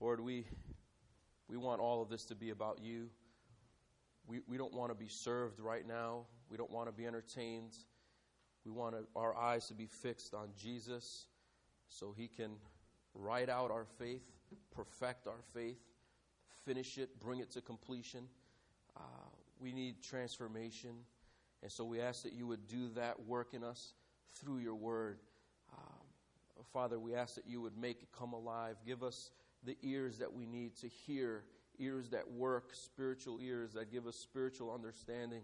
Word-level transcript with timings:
Lord, 0.00 0.20
we, 0.20 0.44
we 1.48 1.56
want 1.56 1.80
all 1.80 2.02
of 2.02 2.08
this 2.08 2.24
to 2.26 2.34
be 2.34 2.50
about 2.50 2.78
you. 2.82 3.08
We, 4.26 4.40
we 4.46 4.56
don't 4.56 4.74
want 4.74 4.90
to 4.90 4.94
be 4.94 5.08
served 5.08 5.58
right 5.58 5.86
now. 5.86 6.26
We 6.50 6.56
don't 6.56 6.70
want 6.70 6.88
to 6.88 6.92
be 6.92 7.06
entertained. 7.06 7.72
We 8.64 8.70
want 8.70 8.94
our 9.16 9.36
eyes 9.36 9.66
to 9.68 9.74
be 9.74 9.86
fixed 9.86 10.34
on 10.34 10.48
Jesus 10.56 11.26
so 11.88 12.14
he 12.16 12.28
can 12.28 12.52
write 13.14 13.48
out 13.48 13.70
our 13.70 13.86
faith, 13.98 14.22
perfect 14.74 15.26
our 15.26 15.40
faith, 15.54 15.80
finish 16.64 16.98
it, 16.98 17.18
bring 17.20 17.40
it 17.40 17.50
to 17.52 17.60
completion. 17.60 18.24
Uh, 18.96 19.00
we 19.58 19.72
need 19.72 20.02
transformation. 20.02 20.90
And 21.62 21.72
so 21.72 21.84
we 21.84 22.00
ask 22.00 22.22
that 22.22 22.32
you 22.32 22.46
would 22.46 22.68
do 22.68 22.90
that 22.94 23.20
work 23.26 23.54
in 23.54 23.64
us 23.64 23.94
through 24.34 24.58
your 24.58 24.74
word. 24.74 25.18
Um, 25.72 26.64
Father, 26.72 26.98
we 26.98 27.14
ask 27.14 27.34
that 27.34 27.46
you 27.46 27.60
would 27.62 27.76
make 27.76 28.02
it 28.02 28.08
come 28.16 28.32
alive. 28.32 28.76
Give 28.86 29.02
us 29.02 29.30
the 29.64 29.76
ears 29.82 30.18
that 30.18 30.32
we 30.32 30.46
need 30.46 30.76
to 30.76 30.88
hear, 30.88 31.44
ears 31.78 32.10
that 32.10 32.30
work, 32.30 32.70
spiritual 32.72 33.40
ears 33.40 33.72
that 33.72 33.90
give 33.90 34.06
us 34.06 34.16
spiritual 34.16 34.72
understanding, 34.72 35.42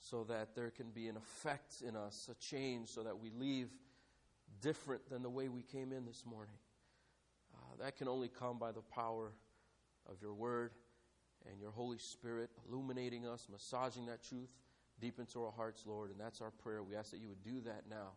so 0.00 0.24
that 0.24 0.54
there 0.54 0.70
can 0.70 0.90
be 0.90 1.08
an 1.08 1.16
effect 1.16 1.82
in 1.86 1.96
us, 1.96 2.28
a 2.30 2.34
change, 2.36 2.88
so 2.88 3.02
that 3.02 3.18
we 3.18 3.30
leave 3.30 3.68
different 4.60 5.08
than 5.10 5.22
the 5.22 5.30
way 5.30 5.48
we 5.48 5.62
came 5.62 5.92
in 5.92 6.04
this 6.06 6.24
morning. 6.24 6.54
Uh, 7.54 7.84
that 7.84 7.96
can 7.96 8.08
only 8.08 8.28
come 8.28 8.58
by 8.58 8.70
the 8.70 8.80
power 8.80 9.32
of 10.08 10.16
your 10.22 10.34
word 10.34 10.72
and 11.50 11.60
your 11.60 11.70
Holy 11.70 11.98
Spirit 11.98 12.50
illuminating 12.68 13.26
us, 13.26 13.48
massaging 13.50 14.06
that 14.06 14.22
truth 14.22 14.50
deep 15.00 15.18
into 15.18 15.42
our 15.42 15.52
hearts, 15.52 15.84
Lord. 15.86 16.10
And 16.10 16.20
that's 16.20 16.40
our 16.40 16.50
prayer. 16.50 16.82
We 16.82 16.96
ask 16.96 17.10
that 17.10 17.20
you 17.20 17.28
would 17.28 17.42
do 17.42 17.60
that 17.62 17.84
now. 17.88 18.12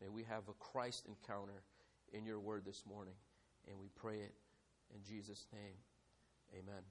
May 0.00 0.08
we 0.08 0.22
have 0.24 0.48
a 0.48 0.52
Christ 0.54 1.06
encounter 1.06 1.62
in 2.12 2.26
your 2.26 2.38
word 2.38 2.64
this 2.64 2.84
morning. 2.86 3.14
And 3.68 3.78
we 3.78 3.88
pray 3.96 4.16
it 4.16 4.34
in 4.94 5.02
Jesus' 5.02 5.46
name. 5.52 5.74
Amen. 6.54 6.82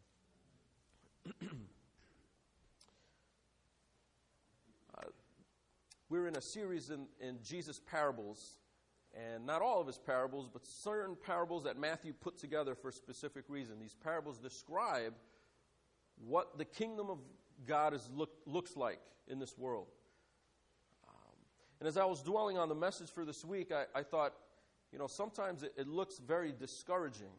uh, 4.97 5.01
we're 6.09 6.27
in 6.27 6.35
a 6.35 6.41
series 6.41 6.89
in, 6.89 7.07
in 7.19 7.39
Jesus' 7.43 7.79
parables. 7.79 8.57
And 9.15 9.45
not 9.45 9.61
all 9.61 9.79
of 9.79 9.87
his 9.87 9.97
parables, 9.97 10.49
but 10.51 10.65
certain 10.65 11.15
parables 11.15 11.63
that 11.63 11.79
Matthew 11.79 12.11
put 12.11 12.37
together 12.37 12.75
for 12.75 12.89
a 12.89 12.93
specific 12.93 13.45
reason. 13.47 13.79
These 13.79 13.95
parables 13.95 14.37
describe 14.37 15.13
what 16.17 16.57
the 16.57 16.65
kingdom 16.65 17.09
of 17.09 17.19
God 17.65 17.93
is 17.93 18.09
look, 18.13 18.31
looks 18.45 18.75
like 18.75 18.99
in 19.27 19.39
this 19.39 19.57
world. 19.57 19.87
Um, 21.07 21.35
and 21.79 21.87
as 21.87 21.95
I 21.97 22.03
was 22.03 22.21
dwelling 22.21 22.57
on 22.57 22.67
the 22.67 22.75
message 22.75 23.09
for 23.09 23.23
this 23.23 23.45
week, 23.45 23.71
I, 23.71 23.85
I 23.97 24.03
thought, 24.03 24.33
you 24.91 24.99
know, 24.99 25.07
sometimes 25.07 25.63
it, 25.63 25.73
it, 25.77 25.87
looks 25.87 26.19
very 26.19 26.51
discouraging 26.51 27.31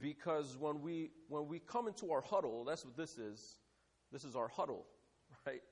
because 0.00 0.56
when 0.56 0.80
we 0.80 1.10
when 1.28 1.46
we 1.48 1.58
come 1.58 1.88
into 1.88 2.12
our 2.12 2.20
huddle, 2.20 2.64
that's 2.64 2.84
what 2.84 2.96
this 2.96 3.18
is. 3.18 3.58
This 4.12 4.24
is 4.24 4.36
our 4.36 4.48
huddle, 4.48 4.86
right? 5.46 5.62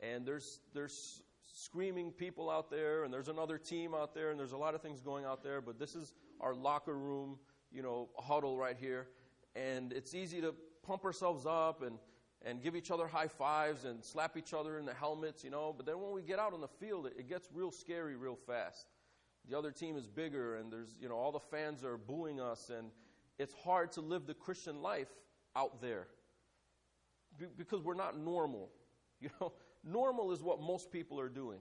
And 0.00 0.26
there's 0.26 0.60
there's 0.74 1.22
screaming 1.54 2.12
people 2.12 2.48
out 2.48 2.70
there, 2.70 3.04
and 3.04 3.12
there's 3.12 3.28
another 3.28 3.58
team 3.58 3.94
out 3.94 4.14
there, 4.14 4.30
and 4.30 4.38
there's 4.38 4.52
a 4.52 4.56
lot 4.56 4.74
of 4.74 4.82
things 4.82 5.00
going 5.00 5.24
out 5.24 5.42
there. 5.42 5.60
But 5.60 5.78
this 5.78 5.94
is 5.94 6.14
our 6.40 6.54
locker 6.54 6.96
room, 6.96 7.38
you 7.70 7.82
know, 7.82 8.08
huddle 8.16 8.56
right 8.56 8.76
here, 8.78 9.08
and 9.54 9.92
it's 9.92 10.14
easy 10.14 10.40
to 10.40 10.54
pump 10.82 11.04
ourselves 11.04 11.46
up 11.46 11.82
and 11.82 11.98
and 12.42 12.62
give 12.62 12.74
each 12.74 12.90
other 12.90 13.06
high 13.06 13.28
fives 13.28 13.84
and 13.84 14.02
slap 14.02 14.34
each 14.36 14.54
other 14.54 14.78
in 14.78 14.86
the 14.86 14.94
helmets, 14.94 15.44
you 15.44 15.50
know. 15.50 15.74
But 15.76 15.84
then 15.84 16.00
when 16.00 16.12
we 16.12 16.22
get 16.22 16.38
out 16.38 16.54
on 16.54 16.60
the 16.60 16.68
field, 16.68 17.06
it, 17.06 17.14
it 17.18 17.28
gets 17.28 17.48
real 17.52 17.70
scary 17.70 18.16
real 18.16 18.36
fast. 18.36 18.86
The 19.48 19.56
other 19.58 19.70
team 19.70 19.96
is 19.96 20.06
bigger, 20.06 20.56
and 20.56 20.72
there's, 20.72 20.96
you 21.00 21.08
know, 21.08 21.16
all 21.16 21.32
the 21.32 21.40
fans 21.40 21.82
are 21.84 21.96
booing 21.96 22.40
us, 22.40 22.70
and 22.70 22.90
it's 23.40 23.54
hard 23.64 23.90
to 23.92 24.02
live 24.02 24.26
the 24.26 24.34
Christian 24.34 24.82
life 24.82 25.08
out 25.56 25.80
there 25.80 26.06
because 27.56 27.82
we're 27.82 27.94
not 27.94 28.18
normal. 28.18 28.68
You 29.22 29.28
know, 29.38 29.52
normal 29.84 30.32
is 30.32 30.42
what 30.42 30.62
most 30.62 30.90
people 30.90 31.20
are 31.20 31.28
doing. 31.28 31.58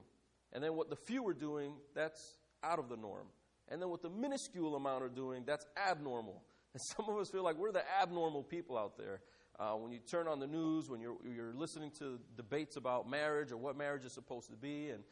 And 0.53 0.63
then 0.63 0.75
what 0.75 0.89
the 0.89 0.95
few 0.95 1.27
are 1.27 1.33
doing, 1.33 1.73
that's 1.93 2.37
out 2.63 2.79
of 2.79 2.87
the 2.87 2.95
norm. 2.95 3.27
And 3.67 3.81
then 3.81 3.89
what 3.89 4.01
the 4.01 4.09
minuscule 4.09 4.77
amount 4.77 5.03
are 5.03 5.09
doing, 5.09 5.43
that's 5.45 5.65
abnormal. 5.75 6.41
And 6.73 6.81
some 6.81 7.09
of 7.09 7.17
us 7.17 7.29
feel 7.29 7.43
like 7.43 7.57
we're 7.57 7.73
the 7.73 7.83
abnormal 8.01 8.43
people 8.43 8.77
out 8.77 8.97
there. 8.97 9.19
Uh, 9.59 9.71
when 9.71 9.91
you 9.91 9.99
turn 9.99 10.25
on 10.29 10.39
the 10.39 10.47
news, 10.47 10.89
when 10.89 11.01
you're, 11.01 11.17
you're 11.25 11.53
listening 11.53 11.91
to 11.99 12.17
debates 12.37 12.77
about 12.77 13.09
marriage 13.09 13.51
or 13.51 13.57
what 13.57 13.75
marriage 13.75 14.05
is 14.05 14.13
supposed 14.13 14.49
to 14.51 14.55
be, 14.55 14.91
and, 14.91 15.03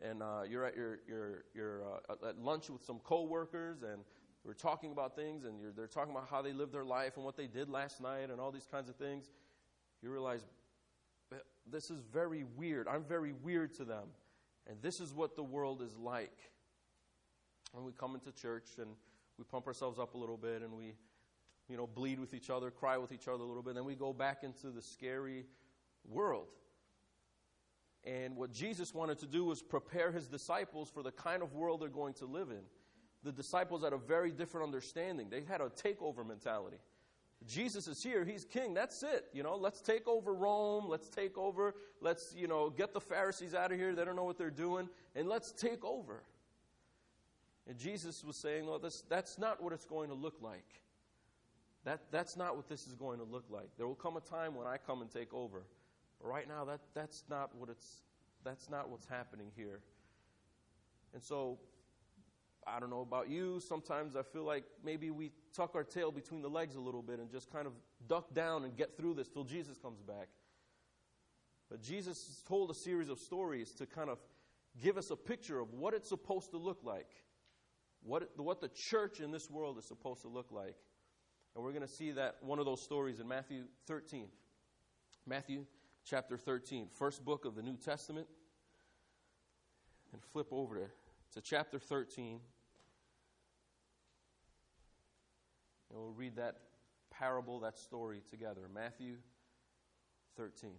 and 0.00 0.22
uh, 0.22 0.42
you're 0.48 0.64
at 0.64 0.76
your, 0.76 1.00
your, 1.08 1.44
your 1.54 1.82
uh, 2.08 2.28
at 2.28 2.38
lunch 2.38 2.70
with 2.70 2.84
some 2.84 3.00
coworkers, 3.00 3.82
and 3.82 4.02
we're 4.46 4.54
talking 4.54 4.92
about 4.92 5.16
things, 5.16 5.44
and 5.44 5.56
they're 5.76 5.88
talking 5.88 6.12
about 6.12 6.28
how 6.30 6.40
they 6.40 6.52
lived 6.52 6.72
their 6.72 6.84
life 6.84 7.16
and 7.16 7.24
what 7.24 7.36
they 7.36 7.48
did 7.48 7.68
last 7.68 8.00
night 8.00 8.30
and 8.30 8.40
all 8.40 8.52
these 8.52 8.68
kinds 8.70 8.88
of 8.88 8.94
things, 8.94 9.28
you 10.02 10.10
realize 10.10 10.46
this 11.68 11.90
is 11.90 12.00
very 12.12 12.44
weird. 12.56 12.86
I'm 12.86 13.02
very 13.02 13.32
weird 13.32 13.74
to 13.74 13.84
them. 13.84 14.04
And 14.68 14.80
this 14.82 15.00
is 15.00 15.12
what 15.12 15.34
the 15.34 15.42
world 15.42 15.82
is 15.82 15.96
like. 15.96 16.36
When 17.72 17.84
we 17.84 17.92
come 17.92 18.14
into 18.14 18.30
church 18.30 18.66
and 18.78 18.90
we 19.36 19.44
pump 19.44 19.66
ourselves 19.66 19.98
up 19.98 20.14
a 20.14 20.18
little 20.18 20.36
bit 20.36 20.62
and 20.62 20.72
we 20.72 20.94
you 21.68 21.76
know, 21.76 21.88
bleed 21.88 22.20
with 22.20 22.32
each 22.32 22.48
other, 22.48 22.70
cry 22.70 22.96
with 22.96 23.10
each 23.10 23.26
other 23.26 23.42
a 23.42 23.46
little 23.46 23.62
bit. 23.62 23.70
And 23.70 23.78
then 23.78 23.84
we 23.84 23.96
go 23.96 24.12
back 24.12 24.44
into 24.44 24.70
the 24.70 24.80
scary 24.80 25.44
world. 26.08 26.46
And 28.04 28.36
what 28.36 28.52
Jesus 28.52 28.94
wanted 28.94 29.18
to 29.18 29.26
do 29.26 29.44
was 29.44 29.62
prepare 29.62 30.12
his 30.12 30.28
disciples 30.28 30.88
for 30.88 31.02
the 31.02 31.10
kind 31.10 31.42
of 31.42 31.54
world 31.54 31.80
they're 31.80 31.88
going 31.88 32.14
to 32.14 32.26
live 32.26 32.50
in. 32.50 32.62
The 33.24 33.32
disciples 33.32 33.82
had 33.82 33.92
a 33.92 33.98
very 33.98 34.30
different 34.30 34.66
understanding. 34.66 35.28
They 35.30 35.42
had 35.42 35.60
a 35.60 35.68
takeover 35.70 36.26
mentality. 36.26 36.78
Jesus 37.46 37.86
is 37.86 38.02
here, 38.02 38.24
he's 38.24 38.44
king. 38.44 38.74
That's 38.74 39.02
it. 39.02 39.26
You 39.32 39.42
know, 39.42 39.56
let's 39.56 39.80
take 39.80 40.08
over 40.08 40.32
Rome, 40.32 40.88
let's 40.88 41.08
take 41.08 41.36
over, 41.36 41.74
let's, 42.00 42.34
you 42.36 42.48
know, 42.48 42.70
get 42.70 42.94
the 42.94 43.00
Pharisees 43.00 43.54
out 43.54 43.72
of 43.72 43.78
here. 43.78 43.94
They 43.94 44.04
don't 44.04 44.16
know 44.16 44.24
what 44.24 44.38
they're 44.38 44.50
doing, 44.50 44.88
and 45.14 45.28
let's 45.28 45.52
take 45.52 45.84
over. 45.84 46.22
And 47.68 47.78
Jesus 47.78 48.24
was 48.24 48.36
saying, 48.36 48.66
well, 48.66 48.78
this, 48.78 49.02
that's 49.08 49.38
not 49.38 49.62
what 49.62 49.72
it's 49.72 49.84
going 49.84 50.08
to 50.08 50.14
look 50.14 50.36
like. 50.40 50.64
That, 51.84 52.00
that's 52.10 52.36
not 52.36 52.56
what 52.56 52.68
this 52.68 52.86
is 52.86 52.94
going 52.94 53.18
to 53.18 53.24
look 53.24 53.44
like. 53.50 53.68
There 53.76 53.86
will 53.86 53.94
come 53.94 54.16
a 54.16 54.20
time 54.20 54.54
when 54.54 54.66
I 54.66 54.76
come 54.76 55.02
and 55.02 55.10
take 55.10 55.32
over. 55.32 55.62
But 56.20 56.28
right 56.28 56.48
now, 56.48 56.64
that, 56.64 56.80
that's, 56.94 57.24
not 57.28 57.54
what 57.54 57.68
it's, 57.68 58.02
that's 58.44 58.70
not 58.70 58.88
what's 58.88 59.06
happening 59.06 59.48
here. 59.56 59.80
And 61.14 61.22
so, 61.22 61.58
I 62.66 62.80
don't 62.80 62.90
know 62.90 63.00
about 63.00 63.28
you. 63.30 63.60
Sometimes 63.60 64.16
I 64.16 64.22
feel 64.22 64.44
like 64.44 64.64
maybe 64.84 65.10
we 65.10 65.30
tuck 65.54 65.74
our 65.74 65.84
tail 65.84 66.10
between 66.10 66.42
the 66.42 66.50
legs 66.50 66.74
a 66.74 66.80
little 66.80 67.02
bit 67.02 67.20
and 67.20 67.30
just 67.30 67.50
kind 67.50 67.66
of 67.66 67.72
duck 68.08 68.34
down 68.34 68.64
and 68.64 68.76
get 68.76 68.96
through 68.96 69.14
this 69.14 69.28
till 69.28 69.44
Jesus 69.44 69.78
comes 69.78 70.00
back. 70.02 70.28
But 71.70 71.80
Jesus 71.80 72.42
told 72.46 72.70
a 72.70 72.74
series 72.74 73.08
of 73.08 73.18
stories 73.18 73.72
to 73.74 73.86
kind 73.86 74.10
of 74.10 74.18
give 74.82 74.98
us 74.98 75.10
a 75.10 75.16
picture 75.16 75.60
of 75.60 75.72
what 75.72 75.94
it's 75.94 76.08
supposed 76.08 76.50
to 76.50 76.58
look 76.58 76.80
like, 76.82 77.08
what, 78.02 78.30
what 78.36 78.60
the 78.60 78.68
church 78.68 79.20
in 79.20 79.30
this 79.30 79.48
world 79.48 79.78
is 79.78 79.84
supposed 79.84 80.22
to 80.22 80.28
look 80.28 80.50
like. 80.50 80.76
And 81.54 81.64
we're 81.64 81.72
going 81.72 81.82
to 81.82 81.88
see 81.88 82.12
that 82.12 82.36
one 82.40 82.58
of 82.58 82.66
those 82.66 82.82
stories 82.82 83.20
in 83.20 83.28
Matthew 83.28 83.62
13. 83.86 84.26
Matthew 85.26 85.64
chapter 86.04 86.36
13, 86.36 86.88
first 86.92 87.24
book 87.24 87.44
of 87.44 87.54
the 87.54 87.62
New 87.62 87.76
Testament. 87.76 88.26
And 90.12 90.22
flip 90.22 90.48
over 90.52 90.76
to, 90.76 90.86
to 91.34 91.40
chapter 91.40 91.78
13. 91.78 92.40
And 95.90 95.98
we'll 95.98 96.12
read 96.12 96.36
that 96.36 96.56
parable, 97.10 97.60
that 97.60 97.78
story 97.78 98.22
together. 98.30 98.62
Matthew 98.72 99.16
13. 100.36 100.70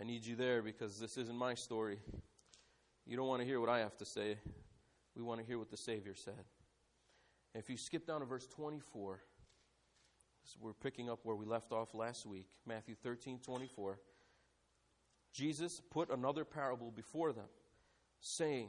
I 0.00 0.04
need 0.04 0.24
you 0.24 0.36
there 0.36 0.62
because 0.62 0.98
this 0.98 1.16
isn't 1.16 1.36
my 1.36 1.54
story. 1.54 1.98
You 3.06 3.16
don't 3.16 3.26
want 3.26 3.42
to 3.42 3.46
hear 3.46 3.60
what 3.60 3.68
I 3.68 3.80
have 3.80 3.96
to 3.98 4.04
say 4.04 4.38
we 5.16 5.22
want 5.22 5.40
to 5.40 5.46
hear 5.46 5.58
what 5.58 5.70
the 5.70 5.76
Savior 5.76 6.14
said. 6.14 6.44
If 7.54 7.68
you 7.68 7.76
skip 7.76 8.06
down 8.06 8.20
to 8.20 8.26
verse 8.26 8.46
24, 8.46 9.20
so 10.44 10.58
we're 10.60 10.72
picking 10.72 11.10
up 11.10 11.20
where 11.24 11.36
we 11.36 11.44
left 11.44 11.72
off 11.72 11.94
last 11.94 12.26
week, 12.26 12.46
Matthew 12.66 12.94
13 12.94 13.38
24. 13.40 13.98
Jesus 15.32 15.80
put 15.90 16.10
another 16.10 16.44
parable 16.44 16.90
before 16.90 17.32
them, 17.32 17.46
saying, 18.20 18.68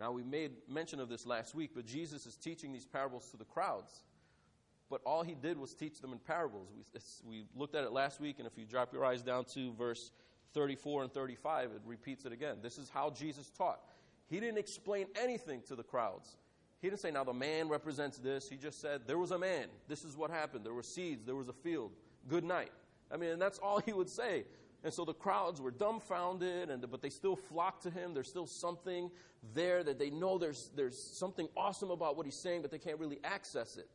Now, 0.00 0.12
we 0.12 0.22
made 0.22 0.52
mention 0.66 0.98
of 0.98 1.10
this 1.10 1.26
last 1.26 1.54
week, 1.54 1.72
but 1.74 1.84
Jesus 1.84 2.24
is 2.24 2.34
teaching 2.34 2.72
these 2.72 2.86
parables 2.86 3.28
to 3.32 3.36
the 3.36 3.44
crowds. 3.44 3.92
But 4.88 5.02
all 5.04 5.22
he 5.22 5.34
did 5.34 5.58
was 5.58 5.74
teach 5.74 6.00
them 6.00 6.12
in 6.12 6.18
parables. 6.18 6.68
We, 6.74 6.82
we 7.28 7.44
looked 7.54 7.74
at 7.74 7.84
it 7.84 7.92
last 7.92 8.18
week, 8.18 8.36
and 8.38 8.46
if 8.46 8.56
you 8.56 8.64
drop 8.64 8.94
your 8.94 9.04
eyes 9.04 9.22
down 9.22 9.44
to 9.54 9.74
verse 9.74 10.10
34 10.54 11.02
and 11.02 11.12
35, 11.12 11.72
it 11.72 11.82
repeats 11.84 12.24
it 12.24 12.32
again. 12.32 12.56
This 12.62 12.78
is 12.78 12.88
how 12.88 13.10
Jesus 13.10 13.50
taught. 13.50 13.80
He 14.30 14.40
didn't 14.40 14.58
explain 14.58 15.06
anything 15.20 15.60
to 15.68 15.76
the 15.76 15.82
crowds. 15.82 16.36
He 16.80 16.88
didn't 16.88 17.00
say, 17.00 17.10
now 17.10 17.24
the 17.24 17.34
man 17.34 17.68
represents 17.68 18.16
this. 18.16 18.48
He 18.48 18.56
just 18.56 18.80
said, 18.80 19.02
there 19.06 19.18
was 19.18 19.32
a 19.32 19.38
man. 19.38 19.66
This 19.86 20.02
is 20.02 20.16
what 20.16 20.30
happened. 20.30 20.64
There 20.64 20.72
were 20.72 20.82
seeds. 20.82 21.26
There 21.26 21.36
was 21.36 21.48
a 21.48 21.52
field. 21.52 21.92
Good 22.26 22.44
night. 22.44 22.72
I 23.12 23.18
mean, 23.18 23.38
that's 23.38 23.58
all 23.58 23.80
he 23.80 23.92
would 23.92 24.08
say. 24.08 24.44
And 24.82 24.92
so 24.92 25.04
the 25.04 25.12
crowds 25.12 25.60
were 25.60 25.70
dumbfounded, 25.70 26.70
and, 26.70 26.90
but 26.90 27.02
they 27.02 27.10
still 27.10 27.36
flocked 27.36 27.82
to 27.82 27.90
him. 27.90 28.14
There's 28.14 28.28
still 28.28 28.46
something 28.46 29.10
there 29.54 29.84
that 29.84 29.98
they 29.98 30.10
know 30.10 30.38
there's, 30.38 30.70
there's 30.74 30.98
something 30.98 31.48
awesome 31.56 31.90
about 31.90 32.16
what 32.16 32.24
he's 32.24 32.36
saying, 32.36 32.62
but 32.62 32.70
they 32.70 32.78
can't 32.78 32.98
really 32.98 33.18
access 33.22 33.76
it. 33.76 33.88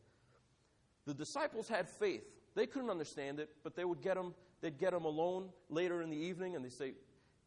The 1.06 1.14
disciples 1.14 1.68
had 1.68 1.90
faith. 1.90 2.24
They 2.54 2.68
couldn't 2.68 2.90
understand 2.90 3.40
it, 3.40 3.50
but 3.64 3.76
they 3.76 3.84
would 3.84 4.02
get 4.02 4.16
him, 4.16 4.34
they'd 4.62 4.78
get 4.78 4.94
him 4.94 5.06
alone 5.06 5.50
later 5.70 6.02
in 6.02 6.10
the 6.10 6.18
evening, 6.18 6.56
and 6.56 6.64
they 6.64 6.70
say, 6.70 6.94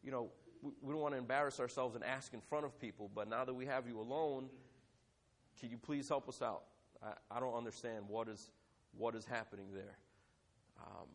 you 0.03 0.11
know, 0.11 0.29
we, 0.61 0.71
we 0.81 0.91
don't 0.91 1.01
want 1.01 1.13
to 1.13 1.17
embarrass 1.17 1.59
ourselves 1.59 1.95
and 1.95 2.03
ask 2.03 2.33
in 2.33 2.41
front 2.41 2.65
of 2.65 2.77
people, 2.79 3.09
but 3.13 3.29
now 3.29 3.45
that 3.45 3.53
we 3.53 3.65
have 3.65 3.87
you 3.87 3.99
alone, 3.99 4.49
can 5.59 5.69
you 5.69 5.77
please 5.77 6.09
help 6.09 6.27
us 6.27 6.41
out? 6.41 6.63
I, 7.01 7.37
I 7.37 7.39
don't 7.39 7.55
understand 7.55 8.05
what 8.07 8.27
is, 8.27 8.51
what 8.97 9.15
is 9.15 9.25
happening 9.25 9.67
there. 9.73 9.97
Um, 10.79 11.07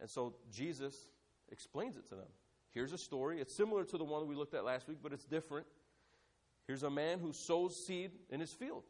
and 0.00 0.08
so 0.08 0.34
Jesus 0.52 1.06
explains 1.50 1.96
it 1.96 2.06
to 2.08 2.14
them. 2.14 2.28
Here's 2.72 2.92
a 2.92 2.98
story. 2.98 3.40
It's 3.40 3.54
similar 3.54 3.84
to 3.84 3.98
the 3.98 4.04
one 4.04 4.26
we 4.26 4.34
looked 4.34 4.54
at 4.54 4.64
last 4.64 4.88
week, 4.88 4.98
but 5.02 5.12
it's 5.12 5.24
different. 5.24 5.66
Here's 6.66 6.82
a 6.82 6.90
man 6.90 7.18
who 7.18 7.32
sows 7.32 7.84
seed 7.84 8.12
in 8.30 8.40
his 8.40 8.52
field. 8.52 8.84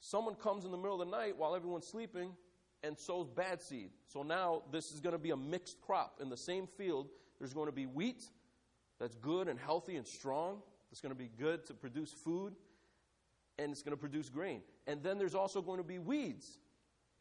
Someone 0.00 0.34
comes 0.34 0.64
in 0.64 0.70
the 0.70 0.76
middle 0.76 1.00
of 1.00 1.06
the 1.08 1.16
night 1.16 1.36
while 1.36 1.54
everyone's 1.54 1.86
sleeping 1.86 2.32
and 2.82 2.98
sows 2.98 3.28
bad 3.28 3.60
seed. 3.60 3.90
So 4.08 4.22
now 4.22 4.62
this 4.72 4.92
is 4.92 5.00
going 5.00 5.12
to 5.12 5.18
be 5.18 5.30
a 5.30 5.36
mixed 5.36 5.80
crop. 5.80 6.18
In 6.20 6.28
the 6.28 6.36
same 6.36 6.66
field, 6.66 7.08
there's 7.38 7.54
going 7.54 7.66
to 7.66 7.72
be 7.72 7.86
wheat 7.86 8.24
that's 8.98 9.16
good 9.16 9.48
and 9.48 9.58
healthy 9.58 9.96
and 9.96 10.06
strong. 10.06 10.62
It's 10.90 11.00
going 11.00 11.14
to 11.14 11.18
be 11.18 11.30
good 11.38 11.66
to 11.66 11.74
produce 11.74 12.12
food 12.12 12.54
and 13.58 13.70
it's 13.70 13.82
going 13.82 13.96
to 13.96 14.00
produce 14.00 14.28
grain. 14.28 14.62
And 14.86 15.02
then 15.02 15.18
there's 15.18 15.34
also 15.34 15.60
going 15.60 15.78
to 15.78 15.84
be 15.84 15.98
weeds 15.98 16.58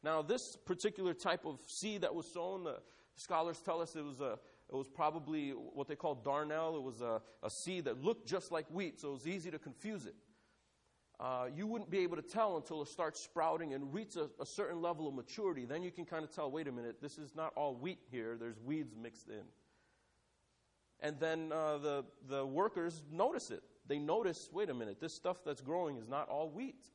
now, 0.03 0.21
this 0.21 0.55
particular 0.55 1.13
type 1.13 1.45
of 1.45 1.59
seed 1.67 2.01
that 2.01 2.13
was 2.13 2.25
sown, 2.25 2.63
the 2.63 2.79
scholars 3.15 3.59
tell 3.63 3.81
us 3.81 3.95
it 3.95 4.03
was, 4.03 4.21
a, 4.21 4.39
it 4.69 4.75
was 4.75 4.87
probably 4.87 5.51
what 5.51 5.87
they 5.87 5.95
call 5.95 6.15
darnel. 6.15 6.75
It 6.75 6.83
was 6.83 7.01
a, 7.01 7.21
a 7.43 7.49
seed 7.49 7.85
that 7.85 8.03
looked 8.03 8.27
just 8.27 8.51
like 8.51 8.65
wheat, 8.69 8.99
so 8.99 9.09
it 9.09 9.13
was 9.13 9.27
easy 9.27 9.51
to 9.51 9.59
confuse 9.59 10.05
it. 10.05 10.15
Uh, 11.19 11.45
you 11.55 11.67
wouldn't 11.67 11.91
be 11.91 11.99
able 11.99 12.15
to 12.15 12.23
tell 12.23 12.57
until 12.57 12.81
it 12.81 12.87
starts 12.87 13.19
sprouting 13.19 13.75
and 13.75 13.93
reaches 13.93 14.17
a, 14.17 14.41
a, 14.41 14.45
certain 14.45 14.81
level 14.81 15.07
of 15.07 15.13
maturity. 15.13 15.65
Then 15.65 15.83
you 15.83 15.91
can 15.91 16.03
kind 16.03 16.23
of 16.23 16.31
tell 16.31 16.49
wait 16.49 16.67
a 16.67 16.71
minute, 16.71 16.97
this 16.99 17.19
is 17.19 17.35
not 17.35 17.53
all 17.55 17.75
wheat 17.75 17.99
here, 18.09 18.37
there's 18.39 18.59
weeds 18.59 18.95
mixed 18.99 19.29
in. 19.29 19.43
And 20.99 21.19
then 21.19 21.51
uh, 21.51 21.77
the, 21.77 22.05
the 22.27 22.43
workers 22.43 23.03
notice 23.11 23.51
it. 23.51 23.61
They 23.87 23.99
notice 23.99 24.49
wait 24.51 24.71
a 24.71 24.73
minute, 24.73 24.99
this 24.99 25.13
stuff 25.13 25.43
that's 25.45 25.61
growing 25.61 25.97
is 25.97 26.07
not 26.07 26.27
all 26.27 26.49
wheat. 26.49 26.87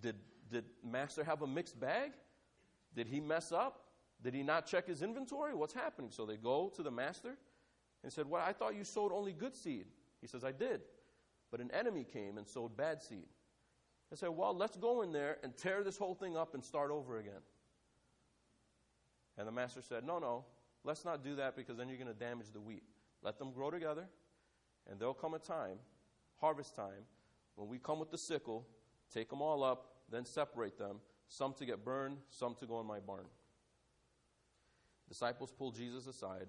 Did 0.00 0.16
did 0.50 0.64
master 0.84 1.24
have 1.24 1.42
a 1.42 1.46
mixed 1.46 1.78
bag? 1.78 2.12
Did 2.94 3.08
he 3.08 3.20
mess 3.20 3.52
up? 3.52 3.83
Did 4.24 4.34
he 4.34 4.42
not 4.42 4.66
check 4.66 4.86
his 4.86 5.02
inventory? 5.02 5.54
What's 5.54 5.74
happening? 5.74 6.10
So 6.10 6.24
they 6.24 6.36
go 6.36 6.72
to 6.74 6.82
the 6.82 6.90
master 6.90 7.36
and 8.02 8.10
said, 8.10 8.26
Well, 8.26 8.42
I 8.44 8.52
thought 8.52 8.74
you 8.74 8.82
sowed 8.82 9.12
only 9.12 9.32
good 9.32 9.54
seed. 9.54 9.86
He 10.22 10.26
says, 10.26 10.42
I 10.42 10.50
did. 10.50 10.80
But 11.50 11.60
an 11.60 11.70
enemy 11.72 12.04
came 12.10 12.38
and 12.38 12.48
sowed 12.48 12.74
bad 12.76 13.02
seed. 13.02 13.26
They 14.10 14.16
said, 14.16 14.30
Well, 14.30 14.56
let's 14.56 14.76
go 14.78 15.02
in 15.02 15.12
there 15.12 15.36
and 15.44 15.54
tear 15.54 15.84
this 15.84 15.98
whole 15.98 16.14
thing 16.14 16.38
up 16.38 16.54
and 16.54 16.64
start 16.64 16.90
over 16.90 17.18
again. 17.18 17.42
And 19.36 19.46
the 19.46 19.52
master 19.52 19.82
said, 19.82 20.04
No, 20.04 20.18
no, 20.18 20.46
let's 20.84 21.04
not 21.04 21.22
do 21.22 21.36
that 21.36 21.54
because 21.54 21.76
then 21.76 21.88
you're 21.88 21.98
going 21.98 22.08
to 22.08 22.14
damage 22.14 22.50
the 22.52 22.60
wheat. 22.60 22.82
Let 23.22 23.38
them 23.38 23.52
grow 23.52 23.70
together, 23.70 24.06
and 24.90 24.98
there'll 24.98 25.14
come 25.14 25.34
a 25.34 25.38
time, 25.38 25.78
harvest 26.40 26.74
time, 26.74 27.04
when 27.56 27.68
we 27.68 27.78
come 27.78 27.98
with 27.98 28.10
the 28.10 28.18
sickle, 28.18 28.66
take 29.12 29.30
them 29.30 29.40
all 29.40 29.62
up, 29.62 29.86
then 30.10 30.24
separate 30.24 30.78
them, 30.78 30.96
some 31.28 31.54
to 31.54 31.64
get 31.64 31.84
burned, 31.84 32.18
some 32.30 32.54
to 32.56 32.66
go 32.66 32.80
in 32.80 32.86
my 32.86 33.00
barn. 33.00 33.24
Disciples 35.08 35.52
pull 35.56 35.70
Jesus 35.70 36.06
aside. 36.06 36.46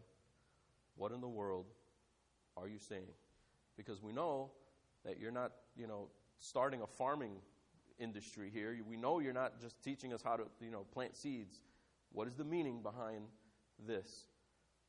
What 0.96 1.12
in 1.12 1.22
the 1.22 1.28
world 1.28 1.66
are 2.56 2.68
you 2.68 2.80
saying? 2.80 3.14
Because 3.78 4.02
we 4.02 4.14
know 4.14 4.52
that 5.04 5.20
you're 5.20 5.32
not, 5.32 5.52
you 5.76 5.88
know, 5.88 6.08
starting 6.40 6.82
a 6.82 6.88
farming 6.88 7.34
industry 8.00 8.50
here. 8.54 8.78
We 8.88 8.98
know 8.98 9.20
you're 9.20 9.34
not 9.34 9.60
just 9.60 9.82
teaching 9.84 10.14
us 10.14 10.22
how 10.22 10.38
to, 10.38 10.44
you 10.62 10.72
know, 10.72 10.86
plant 10.94 11.16
seeds. 11.16 11.62
What 12.12 12.28
is 12.28 12.36
the 12.36 12.44
meaning 12.44 12.82
behind 12.82 13.26
this? 13.86 14.28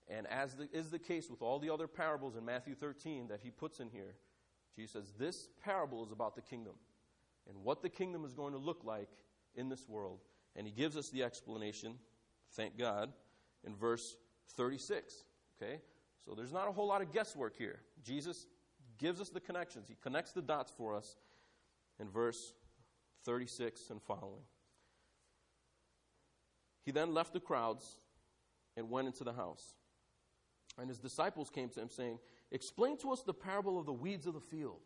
And 0.08 0.26
as 0.28 0.54
the, 0.54 0.68
is 0.72 0.90
the 0.90 0.98
case 0.98 1.28
with 1.28 1.42
all 1.42 1.58
the 1.58 1.70
other 1.70 1.88
parables 1.88 2.36
in 2.36 2.44
Matthew 2.44 2.74
13 2.74 3.28
that 3.28 3.40
he 3.42 3.50
puts 3.50 3.80
in 3.80 3.88
here, 3.88 4.14
Jesus 4.76 4.92
says, 4.92 5.12
This 5.18 5.48
parable 5.64 6.04
is 6.04 6.12
about 6.12 6.36
the 6.36 6.42
kingdom 6.42 6.74
and 7.48 7.56
what 7.64 7.82
the 7.82 7.88
kingdom 7.88 8.24
is 8.24 8.32
going 8.32 8.52
to 8.52 8.58
look 8.58 8.82
like 8.84 9.08
in 9.54 9.68
this 9.68 9.88
world. 9.88 10.20
And 10.54 10.66
he 10.66 10.72
gives 10.72 10.96
us 10.96 11.08
the 11.08 11.22
explanation, 11.22 11.94
thank 12.52 12.78
God, 12.78 13.12
in 13.66 13.74
verse 13.74 14.16
36. 14.56 15.24
Okay? 15.60 15.80
So 16.24 16.34
there's 16.34 16.52
not 16.52 16.68
a 16.68 16.72
whole 16.72 16.86
lot 16.86 17.02
of 17.02 17.12
guesswork 17.12 17.56
here. 17.56 17.80
Jesus 18.02 18.46
gives 18.98 19.20
us 19.20 19.28
the 19.28 19.40
connections, 19.40 19.88
he 19.88 19.96
connects 20.02 20.32
the 20.32 20.40
dots 20.40 20.72
for 20.74 20.94
us 20.94 21.16
in 22.00 22.08
verse 22.08 22.54
36 23.24 23.90
and 23.90 24.00
following. 24.02 24.42
He 26.82 26.92
then 26.92 27.12
left 27.12 27.32
the 27.32 27.40
crowds 27.40 27.98
and 28.76 28.88
went 28.88 29.06
into 29.08 29.24
the 29.24 29.32
house. 29.32 29.74
And 30.78 30.88
his 30.88 30.98
disciples 30.98 31.50
came 31.50 31.68
to 31.70 31.80
him, 31.80 31.88
saying, 31.88 32.18
Explain 32.52 32.96
to 32.98 33.10
us 33.12 33.22
the 33.22 33.34
parable 33.34 33.78
of 33.78 33.86
the 33.86 33.92
weeds 33.92 34.26
of 34.26 34.34
the 34.34 34.40
field. 34.40 34.80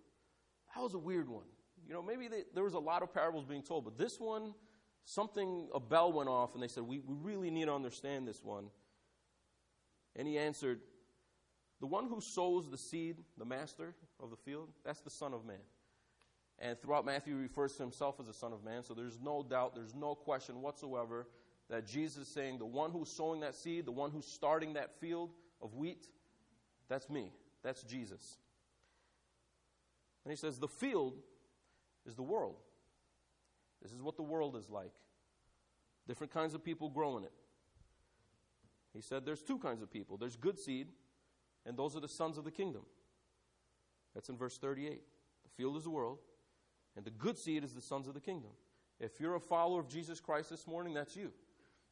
That 0.75 0.83
was 0.83 0.95
a 0.95 0.99
weird 0.99 1.29
one. 1.29 1.45
You 1.87 1.93
know, 1.93 2.03
maybe 2.03 2.29
they, 2.29 2.45
there 2.55 2.65
was 2.65 2.75
a 2.75 2.79
lot 2.79 3.03
of 3.03 3.13
parables 3.13 3.45
being 3.45 3.63
told, 3.63 3.85
but 3.85 3.99
this 3.99 4.19
one, 4.19 4.55
something, 5.05 5.69
a 5.75 5.81
bell 5.81 6.13
went 6.13 6.29
off, 6.29 6.55
and 6.55 6.63
they 6.63 6.69
said, 6.69 6.83
we, 6.83 7.01
we 7.01 7.15
really 7.23 7.51
need 7.51 7.67
to 7.67 7.75
understand 7.75 8.27
this 8.27 8.45
one. 8.45 8.67
And 10.17 10.27
he 10.27 10.39
answered, 10.39 10.81
The 11.81 11.87
one 11.87 12.07
who 12.07 12.21
sows 12.21 12.71
the 12.71 12.79
seed, 12.79 13.17
the 13.39 13.45
master 13.45 13.95
of 14.21 14.31
the 14.31 14.37
field, 14.37 14.69
that's 14.85 15.01
the 15.01 15.11
Son 15.11 15.35
of 15.35 15.45
Man. 15.45 15.57
And 16.59 16.81
throughout 16.81 17.07
Matthew, 17.07 17.37
he 17.37 17.43
refers 17.43 17.75
to 17.77 17.83
himself 17.83 18.21
as 18.21 18.27
the 18.27 18.35
Son 18.35 18.53
of 18.53 18.63
Man, 18.65 18.83
so 18.83 18.93
there's 18.93 19.19
no 19.21 19.43
doubt, 19.43 19.75
there's 19.75 19.95
no 19.95 20.15
question 20.15 20.61
whatsoever 20.61 21.27
that 21.71 21.87
Jesus 21.87 22.27
is 22.27 22.29
saying, 22.29 22.59
The 22.59 22.67
one 22.67 22.91
who's 22.91 23.09
sowing 23.09 23.41
that 23.41 23.55
seed, 23.55 23.87
the 23.87 23.93
one 23.93 24.11
who's 24.11 24.27
starting 24.27 24.75
that 24.75 25.01
field 25.01 25.31
of 25.63 25.75
wheat, 25.75 26.07
that's 26.89 27.09
me. 27.09 27.33
That's 27.63 27.83
Jesus. 27.83 28.39
And 30.25 30.33
he 30.33 30.37
says, 30.37 30.59
The 30.59 30.69
field 30.69 31.15
is 32.07 32.15
the 32.15 32.23
world. 32.23 32.57
This 33.83 33.93
is 33.93 34.03
what 34.03 34.17
the 34.17 34.23
world 34.23 34.57
is 34.57 34.69
like. 34.69 34.93
Different 36.07 36.33
kinds 36.33 36.55
of 36.55 36.65
people 36.65 36.89
grow 36.89 37.17
in 37.17 37.25
it. 37.25 37.33
He 38.93 39.01
said 39.01 39.25
there's 39.25 39.43
two 39.43 39.59
kinds 39.59 39.83
of 39.83 39.91
people 39.91 40.17
there's 40.17 40.37
good 40.37 40.59
seed, 40.59 40.89
and 41.65 41.77
those 41.77 41.97
are 41.97 42.01
the 42.01 42.09
sons 42.09 42.39
of 42.39 42.45
the 42.45 42.51
kingdom. 42.51 42.83
That's 44.15 44.29
in 44.29 44.37
verse 44.37 44.59
38. 44.59 45.03
The 45.45 45.51
field 45.57 45.77
is 45.77 45.85
the 45.85 45.91
world, 45.91 46.19
and 46.97 47.05
the 47.05 47.11
good 47.11 47.39
seed 47.39 47.63
is 47.63 47.73
the 47.73 47.81
sons 47.81 48.09
of 48.09 48.15
the 48.15 48.21
kingdom. 48.21 48.51
If 48.99 49.21
you're 49.21 49.37
a 49.37 49.41
follower 49.41 49.81
of 49.81 49.89
Jesus 49.89 50.21
Christ 50.21 50.51
this 50.51 50.67
morning, 50.67 50.93
that's 50.93 51.17
you. 51.17 51.33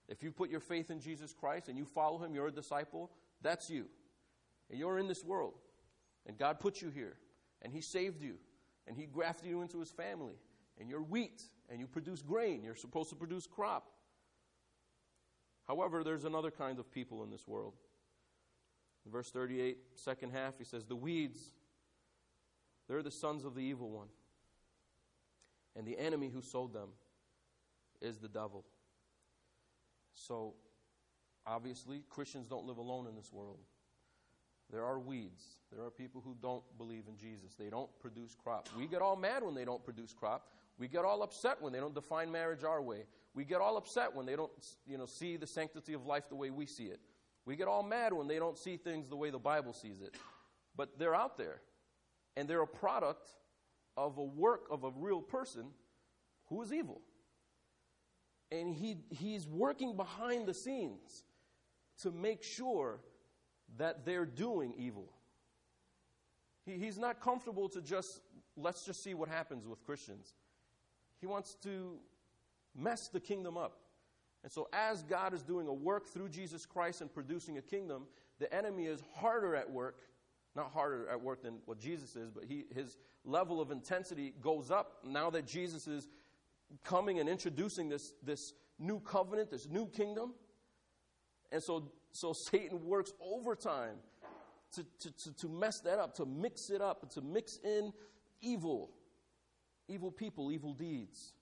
If 0.09 0.23
you 0.23 0.31
put 0.31 0.51
your 0.51 0.61
faith 0.61 0.91
in 0.91 1.01
Jesus 1.01 1.33
Christ 1.33 1.69
and 1.69 1.77
you 1.77 1.85
follow 1.85 2.19
him, 2.19 2.35
you're 2.35 2.49
a 2.49 2.53
disciple, 2.53 3.11
that's 3.43 3.71
you. 3.71 3.87
And 4.71 4.79
you're 4.79 4.99
in 4.99 5.07
this 5.07 5.25
world. 5.25 5.55
And 6.27 6.37
God 6.37 6.61
put 6.61 6.83
you 6.83 6.91
here. 6.91 7.17
And 7.63 7.73
he 7.73 7.81
saved 7.81 8.23
you 8.23 8.37
and 8.87 8.97
he 8.97 9.07
grafted 9.07 9.49
you 9.49 9.61
into 9.63 9.79
his 9.81 9.91
family. 9.91 10.35
And 10.81 10.89
you're 10.89 11.03
wheat, 11.03 11.43
and 11.71 11.81
you 11.81 11.87
produce 11.87 12.23
grain. 12.23 12.63
You're 12.63 12.75
supposed 12.75 13.11
to 13.11 13.17
produce 13.17 13.47
crop. 13.47 13.91
However, 15.67 16.03
there's 16.03 16.25
another 16.25 16.51
kind 16.51 16.79
of 16.79 16.91
people 16.91 17.23
in 17.23 17.31
this 17.31 17.47
world. 17.47 17.75
In 19.05 19.13
verse 19.13 19.31
38, 19.31 19.79
second 19.95 20.33
half, 20.33 20.59
he 20.59 20.65
says, 20.65 20.85
The 20.85 20.97
weeds, 20.97 21.39
they're 22.89 23.03
the 23.03 23.11
sons 23.11 23.45
of 23.45 23.55
the 23.55 23.61
evil 23.61 23.91
one. 23.91 24.09
And 25.77 25.87
the 25.87 25.99
enemy 25.99 26.31
who 26.33 26.41
sowed 26.41 26.73
them 26.73 26.89
is 28.01 28.19
the 28.19 28.29
devil. 28.29 28.65
So, 30.15 30.55
obviously, 31.47 32.03
Christians 32.09 32.49
don't 32.49 32.67
live 32.67 32.79
alone 32.79 33.07
in 33.07 33.15
this 33.15 33.33
world. 33.33 33.59
There 34.71 34.85
are 34.85 34.99
weeds. 34.99 35.43
There 35.73 35.85
are 35.85 35.91
people 35.91 36.23
who 36.25 36.37
don't 36.43 36.63
believe 36.77 37.05
in 37.09 37.17
Jesus. 37.17 37.55
They 37.55 37.71
don't 37.71 37.91
produce 38.01 38.35
crop. 38.35 38.69
We 38.77 38.87
get 38.87 39.01
all 39.01 39.17
mad 39.17 39.43
when 39.43 39.55
they 39.55 39.65
don't 39.65 39.83
produce 39.85 40.13
crop. 40.13 40.49
We 40.79 40.89
get 40.89 41.05
all 41.05 41.23
upset 41.23 41.61
when 41.61 41.73
they 41.73 41.81
don't 41.81 41.95
define 41.95 42.31
marriage 42.31 42.65
our 42.65 42.81
way. 42.81 43.05
We 43.35 43.45
get 43.45 43.61
all 43.61 43.77
upset 43.77 44.15
when 44.15 44.27
they 44.27 44.37
don't, 44.37 44.51
you 44.87 44.97
know, 44.97 45.07
see 45.07 45.37
the 45.37 45.47
sanctity 45.47 45.93
of 45.93 46.07
life 46.07 46.29
the 46.29 46.37
way 46.37 46.51
we 46.51 46.67
see 46.67 46.85
it. 46.85 47.01
We 47.45 47.57
get 47.57 47.67
all 47.67 47.83
mad 47.83 48.13
when 48.13 48.29
they 48.29 48.39
don't 48.39 48.57
see 48.57 48.77
things 48.77 49.09
the 49.09 49.17
way 49.17 49.31
the 49.31 49.39
Bible 49.39 49.73
sees 49.73 50.01
it. 50.01 50.15
But 50.77 50.99
they're 50.99 51.15
out 51.15 51.37
there. 51.37 51.61
And 52.37 52.49
they're 52.49 52.63
a 52.63 52.67
product 52.67 53.29
of 53.97 54.19
a 54.19 54.23
work 54.23 54.67
of 54.71 54.85
a 54.85 54.91
real 54.97 55.21
person 55.21 55.67
who 56.47 56.63
is 56.63 56.73
evil. 56.73 57.01
And 58.53 58.75
he, 58.75 58.99
he's 59.11 59.47
working 59.47 59.97
behind 59.97 60.47
the 60.47 60.55
scenes 60.55 61.25
to 62.03 62.13
make 62.13 62.43
sure 62.43 63.01
that 63.77 64.07
they're 64.07 64.25
doing 64.25 64.73
evil. 64.79 65.13
He, 66.65 66.79
he's 66.79 66.99
not 66.99 67.21
comfortable 67.21 67.69
to 67.71 67.83
just, 67.83 68.21
let's 68.57 68.85
just 68.85 69.03
see 69.03 69.15
what 69.15 69.29
happens 69.29 69.67
with 69.67 69.85
Christians. 69.85 70.35
He 71.21 71.27
wants 71.27 71.55
to 71.63 71.99
mess 72.75 73.09
the 73.09 73.21
kingdom 73.21 73.57
up. 73.57 73.79
And 74.43 74.53
so, 74.53 74.69
as 74.73 75.03
God 75.03 75.35
is 75.35 75.43
doing 75.43 75.67
a 75.67 75.73
work 75.73 76.07
through 76.07 76.29
Jesus 76.29 76.65
Christ 76.65 77.01
and 77.01 77.13
producing 77.13 77.59
a 77.59 77.63
kingdom, 77.63 78.05
the 78.39 78.53
enemy 78.55 78.87
is 78.87 79.03
harder 79.17 79.57
at 79.57 79.69
work, 79.69 80.03
not 80.55 80.71
harder 80.73 81.09
at 81.09 81.21
work 81.21 81.43
than 81.43 81.59
what 81.65 81.79
Jesus 81.79 82.15
is, 82.15 82.31
but 82.31 82.45
he, 82.45 82.65
his 82.75 82.97
level 83.25 83.61
of 83.61 83.71
intensity 83.71 84.33
goes 84.41 84.71
up 84.71 84.99
now 85.05 85.29
that 85.31 85.47
Jesus 85.47 85.89
is 85.89 86.09
coming 86.85 87.19
and 87.19 87.29
introducing 87.29 87.89
this, 87.89 88.13
this 88.23 88.55
new 88.79 89.01
covenant, 89.01 89.51
this 89.51 89.69
new 89.69 89.89
kingdom. 89.89 90.35
And 91.51 91.63
so, 91.63 91.91
so 92.13 92.33
Satan 92.33 92.85
works 92.85 93.13
overtime 93.21 93.97
to, 94.75 94.85
to, 95.01 95.11
to, 95.11 95.37
to 95.37 95.49
mess 95.49 95.81
that 95.81 95.99
up, 95.99 96.15
to 96.17 96.27
mix 96.27 96.71
it 96.71 96.81
up, 96.81 97.11
to 97.13 97.21
mix 97.23 97.59
in 97.65 97.93
evil, 98.41 98.91
evil 99.89 100.11
people, 100.11 100.53
evil 100.53 100.73
deeds. 100.73 101.33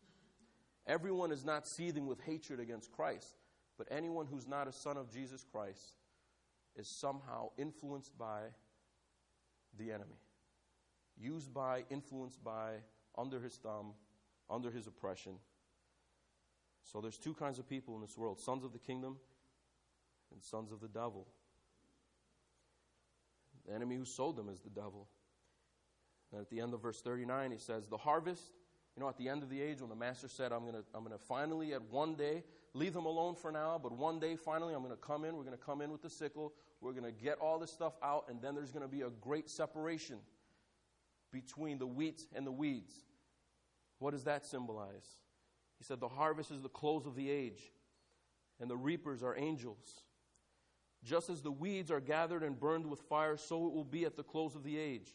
Everyone 0.87 1.33
is 1.33 1.45
not 1.45 1.67
seething 1.67 2.07
with 2.07 2.21
hatred 2.21 2.61
against 2.61 2.93
Christ, 2.93 3.37
but 3.77 3.89
anyone 3.91 4.27
who's 4.27 4.47
not 4.47 4.69
a 4.69 4.73
son 4.73 4.97
of 4.97 5.13
Jesus 5.13 5.45
Christ 5.51 5.97
is 6.77 6.87
somehow 6.87 7.51
influenced 7.59 8.17
by 8.17 8.41
the 9.79 9.91
enemy, 9.91 10.21
used 11.19 11.53
by, 11.53 11.85
influenced 11.91 12.43
by, 12.45 12.75
under 13.19 13.41
his 13.41 13.55
thumb, 13.57 13.93
under 14.49 14.71
his 14.71 14.87
oppression. 14.87 15.33
So 16.85 17.01
there's 17.01 17.19
two 17.19 17.35
kinds 17.35 17.59
of 17.59 17.69
people 17.69 17.97
in 17.97 18.01
this 18.01 18.17
world 18.17 18.39
sons 18.39 18.65
of 18.65 18.73
the 18.73 18.79
kingdom 18.79 19.17
and 20.33 20.43
sons 20.43 20.71
of 20.71 20.81
the 20.81 20.89
devil. 20.89 21.27
The 23.67 23.75
enemy 23.75 23.97
who 23.97 24.05
sold 24.05 24.37
them 24.37 24.49
is 24.49 24.61
the 24.61 24.71
devil. 24.71 25.09
And 26.33 26.41
at 26.41 26.51
the 26.51 26.61
end 26.61 26.75
of 26.75 26.83
verse 26.83 27.01
39, 27.01 27.51
he 27.51 27.59
says, 27.59 27.89
The 27.89 27.97
harvest, 27.97 28.53
you 28.97 29.03
know, 29.03 29.09
at 29.09 29.17
the 29.17 29.29
end 29.29 29.43
of 29.43 29.51
the 29.51 29.61
age, 29.61 29.81
when 29.81 29.91
the 29.91 29.97
master 29.97 30.29
said, 30.29 30.53
I'm 30.53 30.63
going 30.63 30.75
to 30.75 30.85
I'm 30.95 31.05
going 31.05 31.17
to 31.17 31.25
finally, 31.25 31.75
at 31.75 31.83
one 31.91 32.15
day, 32.15 32.43
leave 32.75 32.93
them 32.93 33.07
alone 33.07 33.35
for 33.35 33.53
now, 33.53 33.81
but 33.83 33.93
one 33.93 34.19
day, 34.19 34.37
finally, 34.37 34.75
I'm 34.75 34.83
going 34.83 34.95
to 34.95 35.01
come 35.01 35.25
in. 35.25 35.37
We're 35.37 35.45
going 35.45 35.57
to 35.57 35.65
come 35.65 35.81
in 35.81 35.91
with 35.91 36.03
the 36.03 36.11
sickle. 36.11 36.53
We're 36.81 36.93
going 36.93 37.05
to 37.05 37.13
get 37.13 37.39
all 37.39 37.59
this 37.59 37.73
stuff 37.73 37.95
out, 38.03 38.27
and 38.29 38.41
then 38.41 38.55
there's 38.55 38.73
going 38.73 38.83
to 38.83 38.89
be 38.89 39.03
a 39.03 39.11
great 39.21 39.49
separation 39.49 40.19
between 41.33 41.79
the 41.79 41.87
wheat 41.87 42.23
and 42.35 42.47
the 42.47 42.53
weeds. 42.53 42.95
What 43.99 44.13
does 44.13 44.25
that 44.25 44.45
symbolize? 44.45 45.07
He 45.79 45.85
said, 45.85 46.01
The 46.01 46.09
harvest 46.09 46.51
is 46.51 46.63
the 46.63 46.69
close 46.69 47.07
of 47.07 47.15
the 47.15 47.31
age, 47.31 47.73
and 48.61 48.71
the 48.71 48.77
reapers 48.77 49.23
are 49.23 49.37
angels. 49.37 50.03
Just 51.05 51.31
as 51.31 51.41
the 51.41 51.53
weeds 51.53 51.91
are 51.91 52.01
gathered 52.01 52.43
and 52.43 52.59
burned 52.59 52.87
with 52.87 53.01
fire, 53.01 53.37
so 53.37 53.67
it 53.67 53.73
will 53.73 53.85
be 53.85 54.05
at 54.05 54.17
the 54.17 54.23
close 54.23 54.55
of 54.57 54.65
the 54.65 54.77
age. 54.77 55.15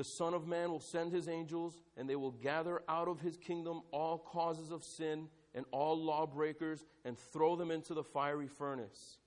The 0.00 0.04
Son 0.04 0.32
of 0.32 0.46
Man 0.46 0.70
will 0.70 0.80
send 0.80 1.12
his 1.12 1.28
angels, 1.28 1.74
and 1.98 2.08
they 2.08 2.16
will 2.16 2.30
gather 2.30 2.80
out 2.88 3.06
of 3.06 3.20
his 3.20 3.36
kingdom 3.36 3.82
all 3.90 4.16
causes 4.16 4.70
of 4.70 4.82
sin 4.82 5.28
and 5.54 5.66
all 5.72 5.94
lawbreakers 6.02 6.86
and 7.04 7.18
throw 7.18 7.54
them 7.54 7.70
into 7.70 7.92
the 7.92 8.02
fiery 8.02 8.48
furnace. 8.48 9.18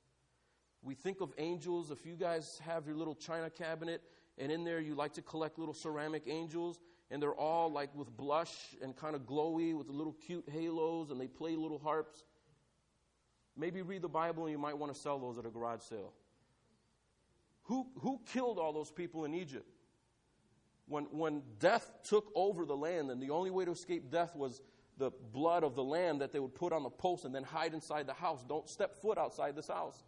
We 0.81 0.95
think 0.95 1.21
of 1.21 1.31
angels. 1.37 1.91
If 1.91 2.07
you 2.07 2.15
guys 2.15 2.59
have 2.65 2.87
your 2.87 2.95
little 2.95 3.13
china 3.13 3.51
cabinet, 3.51 4.01
and 4.39 4.51
in 4.51 4.63
there 4.63 4.79
you 4.79 4.95
like 4.95 5.13
to 5.13 5.21
collect 5.21 5.59
little 5.59 5.75
ceramic 5.75 6.23
angels, 6.25 6.79
and 7.11 7.21
they're 7.21 7.35
all 7.35 7.71
like 7.71 7.93
with 7.93 8.09
blush 8.17 8.75
and 8.81 8.95
kind 8.95 9.15
of 9.15 9.27
glowy 9.27 9.77
with 9.77 9.89
little 9.89 10.15
cute 10.25 10.49
halos, 10.51 11.11
and 11.11 11.21
they 11.21 11.27
play 11.27 11.55
little 11.55 11.77
harps. 11.77 12.23
Maybe 13.55 13.83
read 13.83 14.01
the 14.01 14.09
Bible 14.09 14.45
and 14.45 14.51
you 14.51 14.57
might 14.57 14.79
want 14.79 14.91
to 14.91 14.99
sell 14.99 15.19
those 15.19 15.37
at 15.37 15.45
a 15.45 15.49
garage 15.49 15.81
sale. 15.81 16.13
Who, 17.65 17.85
who 17.99 18.19
killed 18.25 18.57
all 18.57 18.73
those 18.73 18.89
people 18.89 19.25
in 19.25 19.35
Egypt? 19.35 19.69
When, 20.87 21.05
when 21.05 21.43
death 21.59 21.91
took 22.03 22.31
over 22.35 22.65
the 22.65 22.75
land, 22.75 23.09
and 23.09 23.21
the 23.21 23.29
only 23.29 23.51
way 23.51 23.65
to 23.65 23.71
escape 23.71 24.11
death 24.11 24.35
was 24.35 24.61
the 24.97 25.11
blood 25.31 25.63
of 25.63 25.75
the 25.75 25.83
lamb 25.83 26.19
that 26.19 26.31
they 26.31 26.39
would 26.39 26.53
put 26.53 26.71
on 26.71 26.83
the 26.83 26.89
post 26.89 27.25
and 27.25 27.33
then 27.33 27.43
hide 27.43 27.73
inside 27.73 28.05
the 28.05 28.13
house. 28.13 28.43
Don't 28.47 28.69
step 28.69 28.95
foot 29.01 29.17
outside 29.17 29.55
this 29.55 29.69
house. 29.69 30.03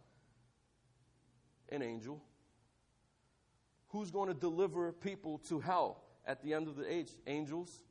An 1.70 1.82
angel. 1.82 2.22
Who's 3.88 4.10
going 4.10 4.28
to 4.28 4.34
deliver 4.34 4.92
people 4.92 5.38
to 5.48 5.60
hell? 5.60 6.02
at 6.26 6.42
the 6.42 6.52
end 6.52 6.68
of 6.68 6.76
the 6.76 6.92
age, 6.92 7.10
angels. 7.26 7.82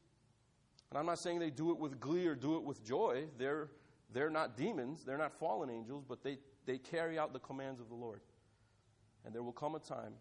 And 0.89 0.99
I'm 0.99 1.05
not 1.05 1.19
saying 1.19 1.39
they 1.39 1.49
do 1.49 1.71
it 1.71 1.79
with 1.79 1.99
glee 1.99 2.27
or 2.27 2.35
do 2.35 2.57
it 2.57 2.63
with 2.63 2.83
joy. 2.83 3.25
They're, 3.37 3.69
they're 4.13 4.29
not 4.29 4.57
demons, 4.57 5.03
they're 5.03 5.17
not 5.17 5.33
fallen 5.39 5.69
angels, 5.69 6.03
but 6.07 6.21
they, 6.21 6.37
they 6.65 6.77
carry 6.77 7.17
out 7.17 7.33
the 7.33 7.39
commands 7.39 7.79
of 7.79 7.89
the 7.89 7.95
Lord. 7.95 8.21
And 9.25 9.33
there 9.33 9.41
will 9.41 9.53
come 9.53 9.75
a 9.75 9.79
time 9.79 10.13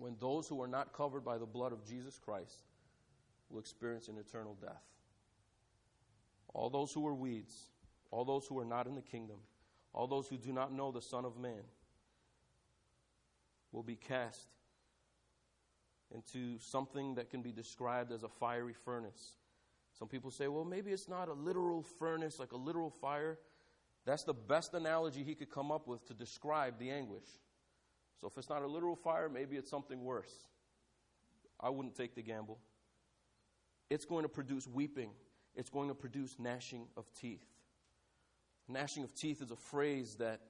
when 0.00 0.16
those 0.18 0.48
who 0.48 0.60
are 0.62 0.68
not 0.68 0.94
covered 0.94 1.24
by 1.24 1.36
the 1.36 1.46
blood 1.46 1.72
of 1.72 1.84
Jesus 1.86 2.18
Christ 2.18 2.54
will 3.50 3.60
experience 3.60 4.08
an 4.08 4.16
eternal 4.16 4.56
death. 4.60 4.82
All 6.54 6.70
those 6.70 6.92
who 6.92 7.06
are 7.06 7.14
weeds, 7.14 7.54
all 8.10 8.24
those 8.24 8.46
who 8.46 8.58
are 8.58 8.64
not 8.64 8.86
in 8.86 8.94
the 8.94 9.02
kingdom, 9.02 9.36
all 9.92 10.06
those 10.06 10.26
who 10.26 10.38
do 10.38 10.52
not 10.52 10.72
know 10.72 10.90
the 10.90 11.02
Son 11.02 11.24
of 11.24 11.38
Man 11.38 11.62
will 13.72 13.82
be 13.82 13.94
cast 13.94 14.48
into 16.12 16.58
something 16.58 17.14
that 17.16 17.30
can 17.30 17.42
be 17.42 17.52
described 17.52 18.10
as 18.10 18.22
a 18.22 18.28
fiery 18.28 18.72
furnace. 18.72 19.36
Some 19.98 20.08
people 20.08 20.30
say, 20.30 20.48
well, 20.48 20.64
maybe 20.64 20.92
it's 20.92 21.08
not 21.08 21.28
a 21.28 21.34
literal 21.34 21.82
furnace, 21.82 22.38
like 22.38 22.52
a 22.52 22.56
literal 22.56 22.90
fire. 22.90 23.38
That's 24.06 24.24
the 24.24 24.34
best 24.34 24.72
analogy 24.72 25.22
he 25.22 25.34
could 25.34 25.50
come 25.50 25.70
up 25.70 25.86
with 25.86 26.06
to 26.06 26.14
describe 26.14 26.78
the 26.78 26.90
anguish. 26.90 27.28
So 28.20 28.26
if 28.26 28.36
it's 28.36 28.50
not 28.50 28.62
a 28.62 28.66
literal 28.66 28.96
fire, 28.96 29.28
maybe 29.28 29.56
it's 29.56 29.70
something 29.70 30.04
worse. 30.04 30.32
I 31.58 31.70
wouldn't 31.70 31.94
take 31.94 32.14
the 32.14 32.22
gamble. 32.22 32.58
It's 33.88 34.04
going 34.04 34.22
to 34.22 34.28
produce 34.28 34.66
weeping, 34.66 35.10
it's 35.54 35.70
going 35.70 35.88
to 35.88 35.94
produce 35.94 36.36
gnashing 36.38 36.86
of 36.96 37.06
teeth. 37.20 37.44
Gnashing 38.68 39.02
of 39.02 39.14
teeth 39.14 39.42
is 39.42 39.50
a 39.50 39.56
phrase 39.56 40.16
that 40.20 40.40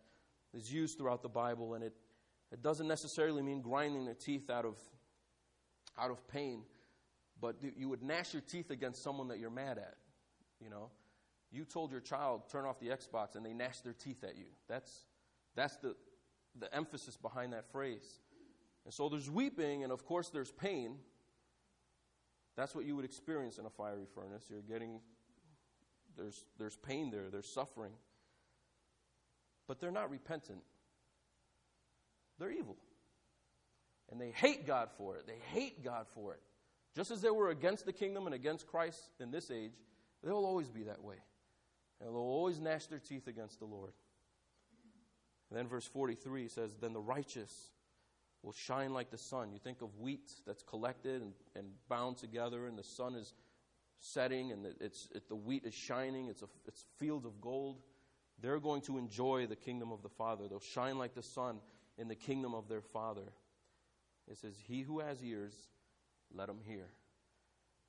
is 0.53 0.71
used 0.71 0.99
throughout 0.99 1.23
the 1.23 1.29
Bible, 1.29 1.75
and 1.75 1.83
it, 1.83 1.95
it 2.53 2.63
doesn't 2.63 2.87
necessarily 2.87 3.43
mean 3.43 3.63
grinding 3.63 4.05
the 4.05 4.15
teeth 4.15 4.51
out 4.51 4.65
of 4.65 4.77
out 5.99 6.11
of 6.11 6.27
pain, 6.29 6.63
but 7.41 7.57
you 7.77 7.89
would 7.89 8.03
gnash 8.03 8.33
your 8.33 8.43
teeth 8.43 8.71
against 8.71 9.03
someone 9.03 9.29
that 9.29 9.39
you're 9.39 9.51
mad 9.51 9.77
at. 9.77 9.97
You 10.63 10.71
know, 10.71 10.91
you 11.51 11.65
told 11.65 11.91
your 11.91 12.01
child 12.01 12.43
turn 12.51 12.65
off 12.65 12.79
the 12.79 12.89
Xbox, 12.89 13.37
and 13.37 13.45
they 13.45 13.53
gnashed 13.53 13.85
their 13.85 13.93
teeth 13.93 14.23
at 14.25 14.37
you. 14.37 14.47
That's 14.69 15.05
that's 15.57 15.77
the 15.79 15.95
the 16.59 16.73
emphasis 16.75 17.17
behind 17.17 17.53
that 17.53 17.71
phrase. 17.71 18.21
And 18.85 18.93
so 18.93 19.09
there's 19.09 19.31
weeping, 19.31 19.85
and 19.85 19.93
of 19.93 20.05
course 20.05 20.29
there's 20.29 20.51
pain. 20.51 20.97
That's 22.57 22.75
what 22.75 22.85
you 22.85 22.97
would 22.97 23.05
experience 23.05 23.59
in 23.59 23.67
a 23.67 23.71
fiery 23.71 24.07
furnace. 24.15 24.45
You're 24.51 24.63
getting 24.63 25.01
there's 26.17 26.45
there's 26.59 26.77
pain 26.77 27.11
there, 27.11 27.31
there's 27.31 27.49
suffering. 27.49 27.93
But 29.69 29.81
they're 29.81 29.93
not 29.93 30.11
repentant. 30.11 30.63
They're 32.39 32.51
evil. 32.51 32.77
And 34.11 34.21
they 34.21 34.31
hate 34.31 34.67
God 34.67 34.89
for 34.97 35.17
it. 35.17 35.27
They 35.27 35.39
hate 35.53 35.85
God 35.85 36.07
for 36.15 36.33
it. 36.33 36.41
Just 36.97 37.13
as 37.13 37.21
they 37.21 37.31
were 37.31 37.51
against 37.51 37.87
the 37.87 37.93
kingdom 37.93 38.27
and 38.27 38.35
against 38.35 38.67
Christ 38.67 39.01
in 39.21 39.31
this 39.31 39.51
age, 39.51 39.71
they'll 40.25 40.35
always 40.35 40.69
be 40.69 40.83
that 40.85 41.05
way. 41.05 41.17
And 42.01 42.09
they'll 42.09 42.21
always 42.21 42.59
gnash 42.59 42.87
their 42.87 42.99
teeth 42.99 43.29
against 43.29 43.61
the 43.61 43.67
Lord. 43.67 43.93
And 45.51 45.59
then 45.59 45.67
verse 45.67 45.87
43 45.87 46.49
says, 46.49 46.77
Then 46.81 46.93
the 46.93 47.01
righteous 47.01 47.71
will 48.43 48.53
shine 48.53 48.93
like 48.93 49.11
the 49.11 49.19
sun. 49.19 49.53
You 49.53 49.59
think 49.59 49.83
of 49.83 49.99
wheat 49.99 50.31
that's 50.47 50.63
collected 50.63 51.23
and, 51.23 51.33
and 51.55 51.67
bound 51.89 52.17
together, 52.17 52.67
and 52.67 52.79
the 52.79 52.85
sun 52.85 53.15
is 53.15 53.35
setting, 53.99 54.53
and 54.53 54.67
it's, 54.81 55.09
it, 55.15 55.29
the 55.29 55.37
wheat 55.37 55.65
is 55.65 55.75
shining. 55.75 56.29
It's, 56.29 56.43
a, 56.43 56.49
it's 56.67 56.87
fields 56.99 57.27
of 57.27 57.41
gold. 57.41 57.81
They're 58.41 58.61
going 58.61 58.81
to 58.83 58.97
enjoy 58.97 59.47
the 59.47 59.57
kingdom 59.57 59.93
of 59.93 60.03
the 60.03 60.09
Father. 60.09 60.49
They'll 60.49 60.61
shine 60.61 60.99
like 60.99 61.15
the 61.15 61.23
sun 61.23 61.59
in 61.99 62.09
the 62.09 62.15
kingdom 62.15 62.55
of 62.55 62.69
their 62.69 62.81
Father. 62.81 63.33
It 64.31 64.39
says, 64.39 64.55
He 64.67 64.83
who 64.83 65.01
has 65.01 65.23
ears, 65.23 65.55
let 66.33 66.49
him 66.49 66.61
hear. 66.65 66.87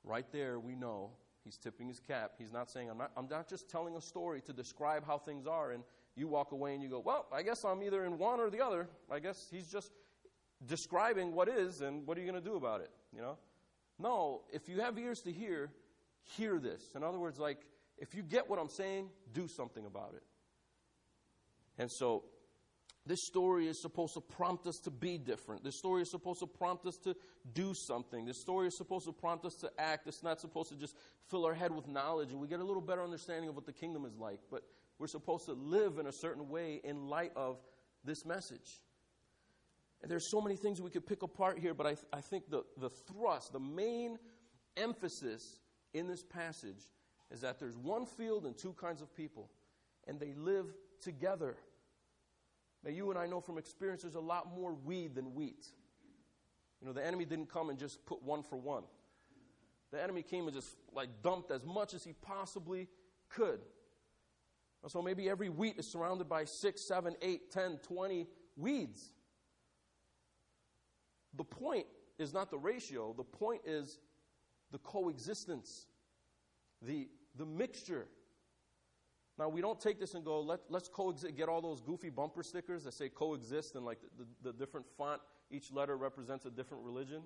right 0.04 0.26
there 0.32 0.60
we 0.60 0.76
know 0.76 1.12
he's 1.44 1.58
tipping 1.58 1.88
his 1.88 2.00
cap. 2.00 2.34
He's 2.38 2.52
not 2.52 2.70
saying, 2.70 2.90
I'm 2.90 2.98
not, 2.98 3.12
I'm 3.16 3.28
not 3.30 3.48
just 3.48 3.70
telling 3.70 3.96
a 3.96 4.02
story 4.02 4.42
to 4.42 4.54
describe 4.54 5.06
how 5.06 5.18
things 5.18 5.46
are, 5.48 5.72
and 5.72 5.84
you 6.16 6.28
walk 6.28 6.52
away 6.52 6.74
and 6.74 6.84
you 6.84 6.90
go, 6.90 7.00
Well, 7.00 7.26
I 7.32 7.42
guess 7.42 7.64
I'm 7.64 7.82
either 7.84 8.06
in 8.06 8.18
one 8.18 8.40
or 8.40 8.50
the 8.50 8.62
other. 8.62 8.88
I 9.10 9.20
guess 9.20 9.48
he's 9.52 9.68
just 9.68 9.92
describing 10.66 11.34
what 11.34 11.48
is, 11.48 11.82
and 11.82 12.06
what 12.06 12.18
are 12.18 12.22
you 12.22 12.30
going 12.30 12.42
to 12.42 12.48
do 12.50 12.56
about 12.56 12.82
it? 12.82 12.92
You 13.16 13.22
know? 13.22 13.38
No, 14.00 14.42
if 14.52 14.68
you 14.68 14.82
have 14.82 14.98
ears 14.98 15.22
to 15.22 15.32
hear, 15.32 15.72
hear 16.36 16.60
this. 16.60 16.82
In 16.96 17.04
other 17.04 17.20
words, 17.20 17.40
like, 17.40 17.60
if 17.98 18.16
you 18.16 18.24
get 18.24 18.50
what 18.50 18.60
I'm 18.60 18.70
saying, 18.70 19.10
do 19.34 19.48
something 19.48 19.86
about 19.86 20.14
it. 20.16 20.24
And 21.78 21.92
so, 21.92 22.24
this 23.06 23.26
story 23.26 23.68
is 23.68 23.82
supposed 23.82 24.14
to 24.14 24.22
prompt 24.22 24.68
us 24.68 24.78
to 24.84 24.92
be 24.92 25.18
different. 25.18 25.64
This 25.64 25.78
story 25.78 26.04
is 26.04 26.12
supposed 26.12 26.40
to 26.42 26.48
prompt 26.48 26.86
us 26.86 26.98
to 27.04 27.16
do 27.54 27.74
something. 27.74 28.26
This 28.26 28.40
story 28.40 28.68
is 28.68 28.78
supposed 28.78 29.08
to 29.08 29.12
prompt 29.12 29.44
us 29.46 29.56
to 29.62 29.72
act. 29.80 30.08
It's 30.08 30.22
not 30.22 30.40
supposed 30.40 30.70
to 30.70 30.76
just 30.76 30.96
fill 31.30 31.46
our 31.46 31.56
head 31.56 31.72
with 31.72 31.88
knowledge 31.88 32.32
and 32.32 32.40
we 32.40 32.48
get 32.48 32.60
a 32.60 32.64
little 32.64 32.82
better 32.82 33.04
understanding 33.04 33.50
of 33.50 33.56
what 33.56 33.66
the 33.66 33.74
kingdom 33.74 34.06
is 34.06 34.16
like. 34.20 34.40
But 34.52 34.62
we're 35.02 35.08
supposed 35.08 35.46
to 35.46 35.54
live 35.54 35.98
in 35.98 36.06
a 36.06 36.12
certain 36.12 36.48
way 36.48 36.80
in 36.84 37.08
light 37.08 37.32
of 37.36 37.58
this 38.06 38.24
message. 38.24 38.84
And 40.04 40.12
there's 40.12 40.30
so 40.30 40.40
many 40.40 40.56
things 40.56 40.80
we 40.80 40.92
could 40.92 41.08
pick 41.08 41.24
apart 41.24 41.58
here, 41.58 41.74
but 41.74 41.88
I, 41.88 41.94
th- 41.96 42.06
I 42.14 42.22
think 42.22 42.52
the, 42.52 42.62
the 42.78 42.90
thrust, 42.90 43.52
the 43.52 43.60
main 43.60 44.20
emphasis 44.78 45.60
in 45.96 46.08
this 46.08 46.22
passage 46.22 46.84
is 47.32 47.42
that 47.42 47.60
there's 47.60 47.76
one 47.78 48.06
field 48.06 48.46
and 48.46 48.56
two 48.56 48.74
kinds 48.74 49.02
of 49.02 49.12
people, 49.16 49.50
and 50.08 50.20
they 50.20 50.34
live 50.36 50.68
together. 51.02 51.58
Now, 52.84 52.92
you 52.92 53.10
and 53.10 53.18
I 53.18 53.26
know 53.26 53.42
from 53.42 53.58
experience 53.58 54.04
there's 54.04 54.14
a 54.14 54.20
lot 54.20 54.56
more 54.56 54.74
weed 54.74 55.16
than 55.16 55.34
wheat. 55.34 55.66
You 56.80 56.86
know, 56.86 56.94
the 56.94 57.04
enemy 57.04 57.26
didn't 57.26 57.50
come 57.50 57.72
and 57.72 57.80
just 57.80 58.06
put 58.06 58.22
one 58.22 58.44
for 58.44 58.56
one. 58.56 58.84
The 59.92 60.02
enemy 60.02 60.22
came 60.22 60.46
and 60.46 60.54
just 60.54 60.76
like 60.94 61.10
dumped 61.24 61.50
as 61.50 61.66
much 61.66 61.96
as 61.96 62.04
he 62.04 62.14
possibly 62.14 62.88
could. 63.30 63.62
So 64.88 65.02
maybe 65.02 65.30
every 65.30 65.50
wheat 65.50 65.78
is 65.78 65.88
surrounded 65.88 66.28
by 66.28 66.46
six, 66.46 66.82
seven, 66.82 67.16
eight, 67.22 67.52
ten, 67.52 67.80
twenty 67.84 68.28
weeds. 68.58 69.12
The 71.36 71.44
point 71.44 71.86
is 72.18 72.34
not 72.34 72.50
the 72.50 72.58
ratio, 72.58 73.14
the 73.16 73.24
point 73.24 73.62
is 73.66 74.00
the 74.72 74.80
coexistence, 74.80 75.86
the, 76.82 77.08
the 77.38 77.46
mixture. 77.46 78.08
Now, 79.38 79.50
we 79.50 79.62
don't 79.62 79.80
take 79.80 80.00
this 80.00 80.14
and 80.14 80.26
go, 80.26 80.42
Let, 80.42 80.60
let's 80.70 80.90
coexist, 80.90 81.36
get 81.36 81.48
all 81.48 81.62
those 81.62 81.80
goofy 81.80 82.10
bumper 82.10 82.44
stickers 82.44 82.84
that 82.84 82.94
say 82.94 83.10
coexist 83.10 83.76
and 83.76 83.86
like 83.86 84.00
the, 84.18 84.26
the, 84.44 84.52
the 84.52 84.58
different 84.58 84.86
font, 84.98 85.22
each 85.50 85.72
letter 85.72 85.96
represents 85.96 86.46
a 86.46 86.50
different 86.50 86.84
religion. 86.84 87.22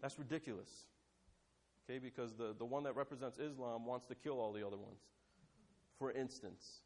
That's 0.00 0.18
ridiculous. 0.18 0.86
Okay, 1.88 1.98
because 1.98 2.34
the, 2.34 2.54
the 2.58 2.64
one 2.64 2.82
that 2.84 2.96
represents 2.96 3.38
Islam 3.38 3.84
wants 3.84 4.06
to 4.06 4.14
kill 4.14 4.40
all 4.40 4.52
the 4.52 4.66
other 4.66 4.76
ones, 4.76 5.00
for 5.98 6.12
instance. 6.12 6.80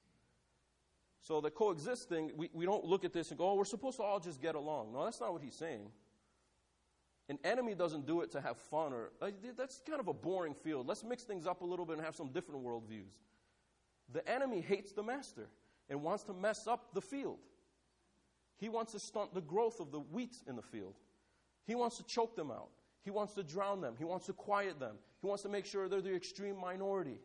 So 1.23 1.41
the 1.41 1.51
coexisting, 1.51 2.33
we, 2.37 2.51
we 2.53 2.65
don't 2.65 2.85
look 2.85 3.05
at 3.05 3.13
this 3.13 3.31
and 3.31 3.39
go, 3.39 3.51
oh, 3.51 3.55
we're 3.55 3.65
supposed 3.65 3.99
to 3.99 4.03
all 4.03 4.21
just 4.21 4.41
get 4.41 4.55
along. 4.55 4.93
No, 4.93 5.05
that's 5.05 5.21
not 5.21 5.33
what 5.33 5.43
he's 5.43 5.55
saying. 5.55 5.91
An 7.29 7.39
enemy 7.45 7.75
doesn't 7.75 8.07
do 8.07 8.23
it 8.23 8.31
to 8.33 8.41
have 8.41 8.57
fun 8.57 8.93
or 8.93 9.13
like, 9.21 9.35
that's 9.57 9.81
kind 9.87 10.01
of 10.01 10.09
a 10.09 10.15
boring 10.15 10.55
field. 10.55 10.89
Let's 10.89 11.05
mix 11.05 11.23
things 11.23 11.47
up 11.47 11.61
a 11.61 11.65
little 11.65 11.85
bit 11.85 11.97
and 11.97 12.05
have 12.05 12.17
some 12.17 12.31
different 12.31 12.65
worldviews. 12.65 13.13
The 14.13 14.29
enemy 14.29 14.61
hates 14.61 14.93
the 14.93 15.03
master 15.03 15.49
and 15.89 16.03
wants 16.03 16.25
to 16.25 16.33
mess 16.33 16.67
up 16.67 16.95
the 16.95 17.01
field. 17.01 17.39
He 18.57 18.69
wants 18.69 18.93
to 18.93 18.99
stunt 18.99 19.33
the 19.35 19.41
growth 19.41 19.79
of 19.79 19.93
the 19.93 20.01
wheat 20.01 20.37
in 20.49 20.57
the 20.57 20.63
field. 20.63 20.95
He 21.67 21.75
wants 21.75 21.99
to 21.99 22.03
choke 22.05 22.35
them 22.35 22.51
out. 22.51 22.71
He 23.03 23.11
wants 23.11 23.35
to 23.35 23.43
drown 23.43 23.81
them. 23.81 23.95
He 23.97 24.05
wants 24.05 24.27
to 24.27 24.33
quiet 24.33 24.81
them. 24.81 24.97
He 25.21 25.27
wants 25.27 25.43
to 25.45 25.49
make 25.49 25.67
sure 25.67 25.89
they're 25.89 26.01
the 26.01 26.15
extreme 26.15 26.59
minority. 26.59 27.21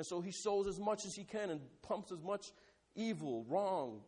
And 0.00 0.06
so 0.06 0.22
he 0.22 0.30
sows 0.30 0.66
as 0.66 0.80
much 0.80 1.04
as 1.04 1.14
he 1.14 1.24
can 1.24 1.50
and 1.50 1.60
pumps 1.82 2.10
as 2.10 2.22
much 2.22 2.52
evil, 2.94 3.44
wrong, 3.50 4.00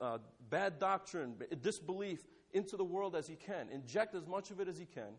uh, 0.00 0.16
bad 0.48 0.78
doctrine, 0.78 1.34
disbelief 1.60 2.20
into 2.54 2.78
the 2.78 2.84
world 2.84 3.14
as 3.14 3.26
he 3.26 3.36
can, 3.36 3.68
inject 3.68 4.14
as 4.14 4.26
much 4.26 4.50
of 4.50 4.58
it 4.58 4.68
as 4.68 4.78
he 4.78 4.86
can 4.86 5.12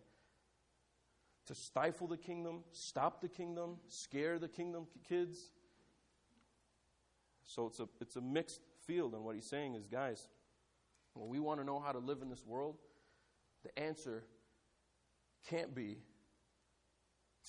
to 1.45 1.53
stifle 1.53 2.07
the 2.07 2.17
kingdom, 2.17 2.63
stop 2.71 3.21
the 3.21 3.27
kingdom, 3.27 3.75
scare 3.87 4.39
the 4.39 4.47
kingdom 4.47 4.87
kids. 5.07 5.51
So 7.45 7.67
it's 7.67 7.79
a, 7.79 7.87
it's 8.01 8.15
a 8.15 8.21
mixed 8.21 8.61
field, 8.87 9.13
and 9.13 9.23
what 9.23 9.35
he's 9.35 9.45
saying 9.45 9.75
is, 9.75 9.85
guys, 9.85 10.27
when 11.13 11.29
we 11.29 11.39
want 11.39 11.59
to 11.59 11.63
know 11.63 11.79
how 11.79 11.91
to 11.91 11.99
live 11.99 12.23
in 12.23 12.31
this 12.31 12.43
world, 12.47 12.77
the 13.63 13.77
answer 13.77 14.23
can't 15.47 15.75
be 15.75 15.97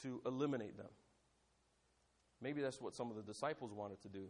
to 0.02 0.20
eliminate 0.26 0.76
them. 0.76 0.90
Maybe 2.44 2.60
that's 2.60 2.78
what 2.78 2.94
some 2.94 3.08
of 3.10 3.16
the 3.16 3.22
disciples 3.22 3.72
wanted 3.72 4.02
to 4.02 4.08
do. 4.08 4.26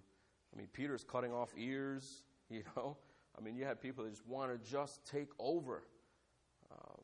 I 0.54 0.56
mean, 0.56 0.68
Peter's 0.72 1.02
cutting 1.02 1.32
off 1.32 1.50
ears, 1.58 2.22
you 2.48 2.62
know. 2.76 2.96
I 3.36 3.42
mean, 3.42 3.56
you 3.56 3.64
had 3.64 3.82
people 3.82 4.04
that 4.04 4.10
just 4.10 4.24
want 4.24 4.52
to 4.52 4.70
just 4.70 5.04
take 5.04 5.30
over. 5.40 5.82
Um, 6.70 7.00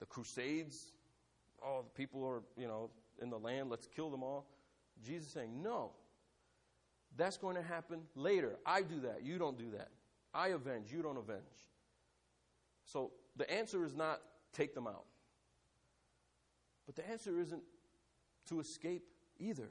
the 0.00 0.06
Crusades, 0.06 0.90
oh, 1.64 1.84
the 1.84 1.90
people 1.90 2.26
are, 2.26 2.42
you 2.60 2.66
know, 2.66 2.90
in 3.20 3.30
the 3.30 3.38
land, 3.38 3.70
let's 3.70 3.86
kill 3.86 4.10
them 4.10 4.24
all. 4.24 4.46
Jesus 5.00 5.28
saying, 5.28 5.62
no. 5.62 5.92
That's 7.16 7.36
going 7.36 7.54
to 7.54 7.62
happen 7.62 8.00
later. 8.16 8.58
I 8.66 8.82
do 8.82 8.98
that. 9.02 9.22
You 9.22 9.38
don't 9.38 9.56
do 9.56 9.70
that. 9.76 9.90
I 10.34 10.48
avenge. 10.48 10.90
You 10.92 11.02
don't 11.02 11.18
avenge. 11.18 11.40
So 12.84 13.12
the 13.36 13.48
answer 13.48 13.84
is 13.84 13.94
not 13.94 14.22
take 14.52 14.74
them 14.74 14.88
out. 14.88 15.04
But 16.84 16.96
the 16.96 17.08
answer 17.08 17.38
isn't 17.38 17.62
to 18.48 18.58
escape 18.58 19.04
either. 19.42 19.68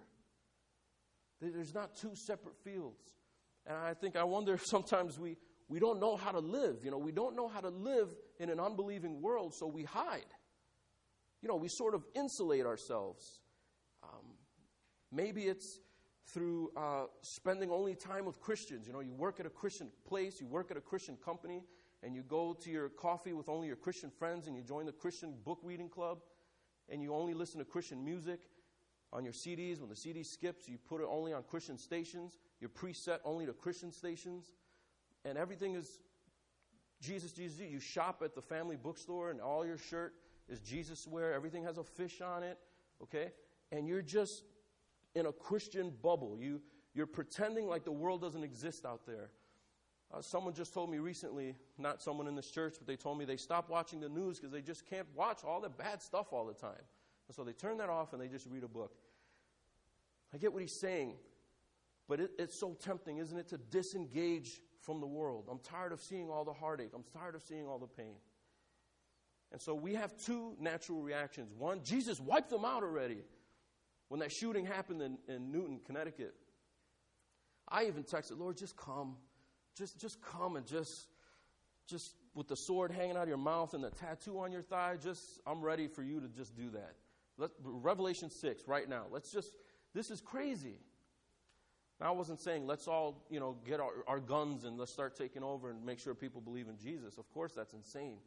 There's 1.41 1.73
not 1.73 1.95
two 1.95 2.15
separate 2.15 2.55
fields. 2.63 3.01
And 3.65 3.77
I 3.77 3.93
think, 3.93 4.15
I 4.15 4.23
wonder 4.23 4.53
if 4.53 4.65
sometimes 4.65 5.19
we, 5.19 5.38
we 5.67 5.79
don't 5.79 5.99
know 5.99 6.15
how 6.15 6.31
to 6.31 6.39
live. 6.39 6.84
You 6.84 6.91
know, 6.91 6.97
we 6.97 7.12
don't 7.12 7.36
know 7.36 7.47
how 7.47 7.62
to 7.62 7.69
live 7.69 8.10
in 8.39 8.49
an 8.49 8.60
unbelieving 8.60 9.21
world, 9.21 9.53
so 9.53 9.67
we 9.67 9.84
hide. 9.84 10.34
You 11.41 11.49
know, 11.49 11.55
we 11.55 11.67
sort 11.67 11.95
of 11.95 12.03
insulate 12.15 12.65
ourselves. 12.65 13.41
Um, 14.03 14.36
maybe 15.12 15.43
it's 15.43 15.79
through 16.27 16.71
uh, 16.77 17.05
spending 17.21 17.71
only 17.71 17.95
time 17.95 18.25
with 18.25 18.39
Christians. 18.39 18.86
You 18.88 18.93
know, 18.93 18.99
you 18.99 19.13
work 19.13 19.39
at 19.39 19.45
a 19.45 19.49
Christian 19.49 19.89
place, 20.07 20.39
you 20.39 20.47
work 20.47 20.69
at 20.69 20.77
a 20.77 20.81
Christian 20.81 21.17
company, 21.17 21.63
and 22.03 22.15
you 22.15 22.21
go 22.21 22.53
to 22.53 22.69
your 22.69 22.89
coffee 22.89 23.34
with 23.34 23.49
only 23.49 23.67
your 23.67 23.75
Christian 23.75 24.12
friends, 24.12 24.47
and 24.47 24.55
you 24.55 24.62
join 24.62 24.86
the 24.86 24.91
Christian 24.91 25.36
book 25.43 25.60
reading 25.63 25.89
club, 25.89 26.19
and 26.89 27.01
you 27.01 27.13
only 27.13 27.34
listen 27.34 27.60
to 27.60 27.65
Christian 27.65 28.03
music 28.03 28.41
on 29.13 29.24
your 29.24 29.34
CDs. 29.34 29.80
When 29.80 29.89
the 29.89 29.95
CD 29.95 30.24
skips, 30.24 30.67
you 30.67 30.78
put 30.78 31.02
it 31.02 31.08
only 31.10 31.34
on 31.34 31.43
Christian 31.43 31.78
stations. 31.78 32.38
You're 32.60 32.69
preset 32.69 33.19
only 33.26 33.45
to 33.45 33.54
Christian 33.54 33.91
stations. 33.91 34.54
And 35.26 35.38
everything 35.38 35.76
is 35.76 36.00
Jesus, 37.02 37.32
Jesus. 37.32 37.60
You 37.60 37.80
shop 37.80 38.21
at 38.24 38.36
the 38.36 38.41
family 38.41 38.76
bookstore, 38.76 39.32
and 39.32 39.41
all 39.41 39.65
your 39.65 39.78
shirt 39.78 40.13
is 40.47 40.60
Jesus 40.60 41.08
wear. 41.08 41.34
Everything 41.34 41.63
has 41.63 41.78
a 41.78 41.84
fish 41.84 42.21
on 42.21 42.43
it, 42.43 42.58
okay? 43.02 43.32
And 43.71 43.88
you're 43.88 44.02
just 44.02 44.43
in 45.15 45.26
a 45.26 45.32
Christian 45.32 45.93
bubble. 46.02 46.38
You, 46.39 46.62
you're 46.93 47.08
pretending 47.08 47.67
like 47.67 47.84
the 47.84 47.91
world 47.91 48.21
doesn't 48.21 48.43
exist 48.43 48.86
out 48.86 49.06
there. 49.06 49.30
Uh, 50.13 50.21
someone 50.21 50.54
just 50.54 50.74
told 50.74 50.91
me 50.91 51.00
recently, 51.00 51.56
not 51.78 52.02
someone 52.02 52.28
in 52.28 52.36
this 52.36 52.52
church, 52.52 52.76
but 52.78 52.86
they 52.86 52.97
told 52.97 53.17
me 53.17 53.24
they 53.24 53.38
stopped 53.38 53.69
watching 53.69 54.02
the 54.02 54.10
news 54.10 54.39
because 54.39 54.52
they 54.52 54.62
just 54.62 54.86
can't 54.86 55.08
watch 55.15 55.43
all 55.45 55.62
the 55.62 55.69
bad 55.69 56.02
stuff 56.02 56.34
all 56.34 56.45
the 56.45 56.54
time. 56.54 56.82
And 57.32 57.36
so 57.38 57.46
they 57.46 57.54
turn 57.54 57.78
that 57.78 57.88
off 57.88 58.12
and 58.12 58.22
they 58.22 58.28
just 58.28 58.46
read 58.46 58.65
a 58.65 58.67
book. 58.67 58.91
I 60.34 60.38
get 60.38 60.52
what 60.52 60.62
he's 60.62 60.78
saying, 60.78 61.13
but 62.10 62.20
it, 62.20 62.32
it's 62.38 62.60
so 62.60 62.76
tempting, 62.84 63.20
isn't 63.20 63.38
it, 63.38 63.48
to 63.52 63.58
disengage 63.58 64.60
from 64.82 65.00
the 65.00 65.08
world. 65.08 65.48
I'm 65.50 65.60
tired 65.60 65.94
of 65.94 66.02
seeing 66.02 66.30
all 66.30 66.44
the 66.44 66.52
heartache, 66.52 66.89
I'm 66.94 67.06
tired 67.17 67.36
of 67.36 67.41
seeing 67.41 67.67
all 67.67 67.80
the 67.80 67.88
pain. 67.88 68.15
And 69.54 69.62
so 69.62 69.74
we 69.74 69.94
have 69.94 70.13
two 70.17 70.58
natural 70.60 71.02
reactions. 71.02 71.54
One, 71.58 71.80
Jesus 71.86 72.20
wiped 72.20 72.50
them 72.50 72.65
out 72.65 72.84
already. 72.84 73.24
When 74.10 74.20
that 74.20 74.34
shooting 74.34 74.65
happened 74.65 75.02
in, 75.02 75.17
in 75.34 75.54
Newtown, 75.54 75.80
Connecticut, 75.86 76.36
I 77.65 77.86
even 77.86 78.04
texted, 78.04 78.38
Lord, 78.38 78.58
just 78.58 78.76
come. 78.76 79.15
Just, 79.78 79.98
just 79.98 80.22
come 80.22 80.58
and 80.58 80.65
just, 80.65 81.08
just 81.88 82.13
with 82.36 82.50
the 82.50 82.58
sword 82.58 82.91
hanging 82.91 83.15
out 83.15 83.24
of 83.24 83.30
your 83.30 83.38
mouth 83.38 83.74
and 83.74 83.82
the 83.82 83.89
tattoo 83.89 84.38
on 84.39 84.52
your 84.52 84.63
thigh, 84.63 84.98
just, 85.02 85.24
I'm 85.48 85.62
ready 85.62 85.88
for 85.88 86.04
you 86.04 86.20
to 86.20 86.28
just 86.28 86.58
do 86.58 86.72
that. 86.72 86.96
Let, 87.38 87.52
Revelation 87.63 88.30
6, 88.30 88.67
right 88.67 88.88
now. 88.88 89.06
Let's 89.12 89.32
just, 89.32 89.56
this 89.94 90.12
is 90.12 90.22
crazy. 90.22 90.78
Now, 92.00 92.08
I 92.08 92.12
wasn't 92.12 92.39
saying 92.39 92.65
let's 92.65 92.88
all, 92.88 93.26
you 93.30 93.39
know, 93.39 93.58
get 93.65 93.80
our, 93.80 93.91
our 94.08 94.20
guns 94.20 94.63
and 94.63 94.78
let's 94.78 94.91
start 94.91 95.15
taking 95.15 95.44
over 95.44 95.70
and 95.70 95.86
make 95.86 96.00
sure 96.00 96.15
people 96.15 96.41
believe 96.41 96.67
in 96.67 96.78
Jesus. 96.78 97.17
Of 97.17 97.30
course, 97.32 97.54
that's 97.54 97.74
insane. 97.74 98.17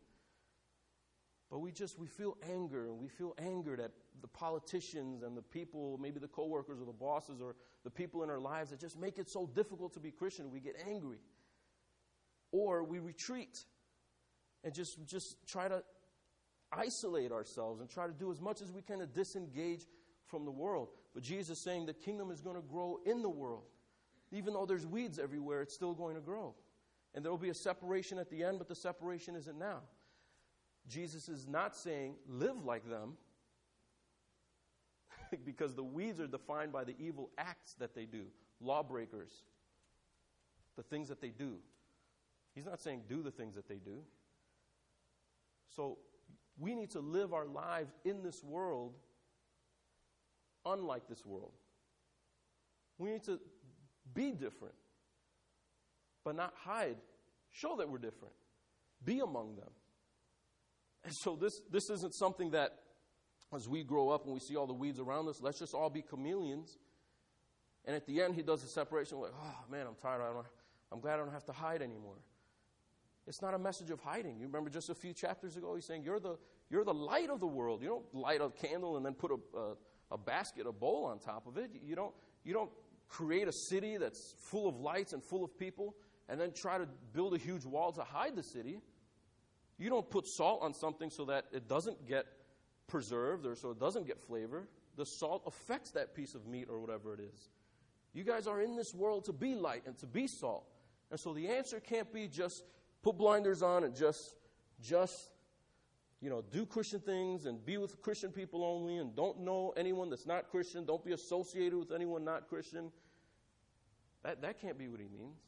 But 1.51 1.59
we 1.59 1.73
just, 1.73 1.99
we 1.99 2.07
feel 2.07 2.37
anger 2.53 2.87
and 2.87 2.99
we 2.99 3.09
feel 3.09 3.35
angered 3.39 3.81
at 3.81 3.91
the 4.23 4.29
politicians 4.29 5.23
and 5.23 5.37
the 5.37 5.43
people, 5.43 5.99
maybe 6.01 6.19
the 6.19 6.29
coworkers 6.29 6.81
or 6.81 6.85
the 6.85 6.93
bosses 6.93 7.41
or 7.41 7.57
the 7.83 7.91
people 7.91 8.23
in 8.23 8.31
our 8.31 8.39
lives 8.39 8.71
that 8.71 8.81
just 8.81 8.99
make 8.99 9.19
it 9.19 9.29
so 9.29 9.47
difficult 9.55 9.93
to 9.95 10.01
be 10.01 10.11
Christian. 10.11 10.51
We 10.51 10.61
get 10.61 10.77
angry. 10.89 11.19
Or 12.53 12.85
we 12.85 13.01
retreat 13.01 13.65
and 14.63 14.73
just, 14.73 15.05
just 15.07 15.37
try 15.47 15.69
to 15.69 15.83
isolate 16.77 17.33
ourselves 17.33 17.81
and 17.81 17.89
try 17.89 18.07
to 18.07 18.13
do 18.13 18.31
as 18.31 18.41
much 18.41 18.61
as 18.61 18.71
we 18.73 18.83
can 18.83 18.99
to 18.99 19.07
disengage 19.07 19.87
from 20.27 20.45
the 20.45 20.51
world. 20.51 20.89
But 21.13 21.23
Jesus 21.23 21.59
is 21.59 21.65
saying 21.65 21.87
the 21.87 21.95
kingdom 21.95 22.31
is 22.31 22.41
going 22.41 22.57
to 22.57 22.63
grow 22.63 22.99
in 23.05 23.23
the 23.23 23.29
world. 23.29 23.65
Even 24.33 24.55
though 24.55 24.67
there's 24.67 24.87
weeds 24.87 25.19
everywhere, 25.19 25.63
it's 25.63 25.75
still 25.75 25.95
going 25.95 26.17
to 26.17 26.21
grow. 26.21 26.55
And 27.15 27.25
there 27.25 27.31
will 27.31 27.39
be 27.39 27.51
a 27.51 27.55
separation 27.55 28.19
at 28.19 28.31
the 28.31 28.43
end, 28.43 28.59
but 28.59 28.69
the 28.69 28.75
separation 28.75 29.37
isn't 29.37 29.59
now. 29.59 29.81
Jesus 30.89 31.29
is 31.29 31.47
not 31.47 31.77
saying 31.77 32.17
live 32.29 32.65
like 32.65 32.89
them 32.89 33.15
because 35.45 35.75
the 35.75 35.85
weeds 35.85 36.21
are 36.21 36.27
defined 36.27 36.73
by 36.73 36.85
the 36.85 36.95
evil 36.99 37.31
acts 37.39 37.75
that 37.75 37.95
they 37.95 38.05
do, 38.05 38.27
lawbreakers, 38.61 39.31
the 40.77 40.83
things 40.83 41.09
that 41.09 41.21
they 41.21 41.29
do. 41.29 41.57
He's 42.55 42.67
not 42.67 42.81
saying 42.81 43.03
do 43.09 43.23
the 43.23 43.31
things 43.31 43.55
that 43.55 43.69
they 43.69 43.77
do. 43.77 44.03
So 45.75 45.99
we 46.59 46.75
need 46.75 46.91
to 46.91 47.01
live 47.01 47.33
our 47.33 47.47
lives 47.47 47.93
in 48.05 48.23
this 48.23 48.43
world 48.43 48.95
unlike 50.65 51.09
this 51.09 51.25
world. 51.27 51.53
We 52.99 53.11
need 53.11 53.25
to 53.25 53.41
be 54.15 54.31
different, 54.31 54.75
but 56.25 56.37
not 56.37 56.55
hide. 56.57 56.97
Show 57.51 57.77
that 57.77 57.89
we're 57.89 57.99
different. 57.99 58.35
Be 59.05 59.21
among 59.21 59.57
them. 59.57 59.71
And 61.05 61.13
so 61.13 61.37
this, 61.37 61.61
this 61.71 61.91
isn't 61.91 62.15
something 62.15 62.53
that, 62.53 62.73
as 63.55 63.69
we 63.69 63.85
grow 63.85 64.09
up 64.09 64.25
and 64.25 64.33
we 64.33 64.41
see 64.41 64.57
all 64.57 64.67
the 64.67 64.73
weeds 64.73 64.99
around 64.99 65.29
us, 65.29 65.41
let's 65.41 65.59
just 65.59 65.75
all 65.75 65.91
be 65.91 66.03
chameleons. 66.03 66.79
And 67.85 67.95
at 67.95 68.07
the 68.07 68.23
end, 68.23 68.35
he 68.35 68.43
does 68.43 68.65
a 68.65 68.69
separation, 68.69 69.19
like, 69.19 69.33
oh 69.35 69.71
man, 69.71 69.87
I'm 69.87 69.95
tired. 69.97 70.23
I 70.23 70.33
don't, 70.33 70.47
I'm 70.91 71.01
glad 71.01 71.15
I 71.15 71.17
don't 71.19 71.33
have 71.33 71.45
to 71.47 71.53
hide 71.53 71.83
anymore. 71.83 72.17
It's 73.27 73.41
not 73.41 73.55
a 73.55 73.59
message 73.59 73.91
of 73.91 74.01
hiding. 74.01 74.39
You 74.39 74.47
remember 74.47 74.69
just 74.69 74.91
a 74.91 74.95
few 74.95 75.13
chapters 75.13 75.57
ago, 75.57 75.75
he's 75.75 75.85
saying, 75.85 76.03
You're 76.03 76.21
the, 76.21 76.37
you're 76.71 76.85
the 76.85 76.95
light 76.95 77.31
of 77.31 77.41
the 77.41 77.47
world. 77.47 77.83
You 77.83 77.89
don't 77.89 78.15
light 78.15 78.41
a 78.41 78.51
candle 78.51 78.97
and 78.97 79.05
then 79.05 79.15
put 79.15 79.31
a, 79.31 79.59
a, 79.59 79.75
a 80.13 80.19
basket, 80.19 80.67
a 80.67 80.73
bowl 80.73 81.07
on 81.07 81.19
top 81.19 81.47
of 81.47 81.57
it. 81.57 81.71
You 81.83 81.97
don't, 81.97 82.15
you 82.45 82.53
don't 82.53 82.71
create 83.09 83.49
a 83.49 83.53
city 83.53 83.97
that's 83.97 84.35
full 84.39 84.69
of 84.69 84.77
lights 84.77 85.13
and 85.13 85.23
full 85.23 85.45
of 85.45 85.59
people 85.59 85.95
and 86.29 86.41
then 86.41 86.53
try 86.53 86.79
to 86.79 86.87
build 87.13 87.35
a 87.35 87.39
huge 87.39 87.65
wall 87.65 87.93
to 87.93 88.03
hide 88.03 88.37
the 88.37 88.43
city. 88.43 88.81
You 89.79 89.91
don't 89.91 90.09
put 90.09 90.27
salt 90.27 90.63
on 90.63 90.73
something 90.75 91.11
so 91.11 91.25
that 91.27 91.47
it 91.53 91.69
doesn't 91.69 92.07
get 92.07 92.27
preserved 92.87 93.47
or 93.47 93.55
so 93.55 93.71
it 93.71 93.81
doesn't 93.81 94.07
get 94.07 94.21
flavor. 94.21 94.69
The 94.97 95.07
salt 95.07 95.43
affects 95.47 95.91
that 95.93 96.15
piece 96.15 96.35
of 96.35 96.47
meat 96.47 96.69
or 96.71 96.81
whatever 96.81 97.15
it 97.15 97.21
is. 97.21 97.49
You 98.13 98.23
guys 98.23 98.47
are 98.47 98.61
in 98.61 98.77
this 98.77 98.95
world 98.95 99.25
to 99.25 99.33
be 99.33 99.55
light 99.55 99.83
and 99.87 99.99
to 99.99 100.07
be 100.07 100.27
salt. 100.27 100.65
And 101.11 101.19
so 101.19 101.35
the 101.35 101.49
answer 101.49 101.81
can't 101.81 102.13
be 102.13 102.29
just 102.29 102.63
put 103.05 103.19
blinders 103.19 103.63
on 103.63 103.85
and 103.85 103.95
just 103.95 104.35
just 104.83 105.31
you 106.21 106.31
know 106.31 106.43
do 106.51 106.67
Christian 106.67 106.99
things 106.99 107.47
and 107.47 107.65
be 107.65 107.77
with 107.77 108.01
Christian 108.03 108.33
people 108.33 108.65
only 108.65 108.97
and 108.97 109.15
don't 109.15 109.41
know 109.41 109.73
anyone 109.77 110.11
that's 110.11 110.27
not 110.27 110.51
Christian, 110.51 110.85
don't 110.85 111.05
be 111.05 111.13
associated 111.13 111.79
with 111.79 111.93
anyone 111.93 112.25
not 112.25 112.49
Christian. 112.49 112.91
That 114.25 114.43
that 114.43 114.61
can't 114.61 114.79
be 114.79 114.89
what 114.89 114.99
he 114.99 115.07
means. 115.07 115.39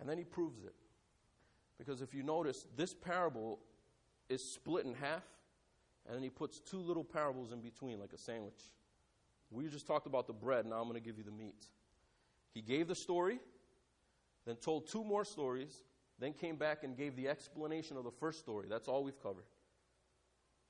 And 0.00 0.08
then 0.08 0.16
he 0.16 0.24
proves 0.24 0.62
it. 0.64 0.74
Because 1.78 2.00
if 2.00 2.14
you 2.14 2.22
notice, 2.22 2.66
this 2.76 2.94
parable 2.94 3.58
is 4.28 4.42
split 4.42 4.86
in 4.86 4.94
half, 4.94 5.24
and 6.06 6.14
then 6.14 6.22
he 6.22 6.30
puts 6.30 6.60
two 6.60 6.78
little 6.78 7.04
parables 7.04 7.52
in 7.52 7.60
between, 7.60 7.98
like 7.98 8.12
a 8.12 8.18
sandwich. 8.18 8.60
We 9.50 9.68
just 9.68 9.86
talked 9.86 10.06
about 10.06 10.26
the 10.26 10.32
bread, 10.32 10.66
now 10.66 10.76
I'm 10.76 10.84
going 10.84 10.94
to 10.94 11.00
give 11.00 11.18
you 11.18 11.24
the 11.24 11.30
meat. 11.30 11.66
He 12.52 12.62
gave 12.62 12.88
the 12.88 12.94
story, 12.94 13.38
then 14.46 14.56
told 14.56 14.88
two 14.88 15.04
more 15.04 15.24
stories, 15.24 15.82
then 16.18 16.32
came 16.32 16.56
back 16.56 16.84
and 16.84 16.96
gave 16.96 17.16
the 17.16 17.28
explanation 17.28 17.96
of 17.96 18.04
the 18.04 18.10
first 18.10 18.38
story. 18.38 18.66
That's 18.68 18.88
all 18.88 19.04
we've 19.04 19.20
covered. 19.22 19.44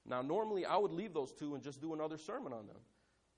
Now, 0.04 0.22
normally 0.22 0.64
I 0.64 0.76
would 0.76 0.92
leave 0.92 1.12
those 1.12 1.32
two 1.32 1.54
and 1.54 1.62
just 1.62 1.80
do 1.80 1.92
another 1.92 2.16
sermon 2.16 2.52
on 2.52 2.66
them. 2.66 2.76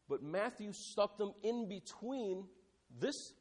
But 0.09 0.22
Matthew 0.22 0.72
stuck 0.72 1.18
them 1.18 1.33
in 1.42 1.68
between 1.68 2.44
this 2.98 3.35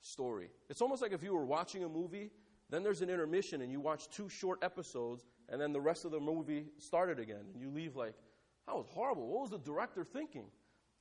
story. 0.00 0.50
It's 0.68 0.80
almost 0.80 1.02
like 1.02 1.12
if 1.12 1.22
you 1.22 1.34
were 1.34 1.44
watching 1.44 1.82
a 1.82 1.88
movie 1.88 2.30
then 2.70 2.82
there's 2.82 3.00
an 3.00 3.08
intermission, 3.08 3.62
and 3.62 3.72
you 3.72 3.80
watch 3.80 4.10
two 4.10 4.28
short 4.28 4.58
episodes, 4.62 5.24
and 5.48 5.60
then 5.60 5.72
the 5.72 5.80
rest 5.80 6.04
of 6.04 6.10
the 6.10 6.20
movie 6.20 6.66
started 6.78 7.18
again. 7.18 7.44
And 7.52 7.62
you 7.62 7.70
leave 7.70 7.96
like, 7.96 8.14
that 8.66 8.74
was 8.74 8.86
horrible. 8.90 9.26
What 9.26 9.42
was 9.42 9.50
the 9.50 9.58
director 9.58 10.04
thinking? 10.04 10.44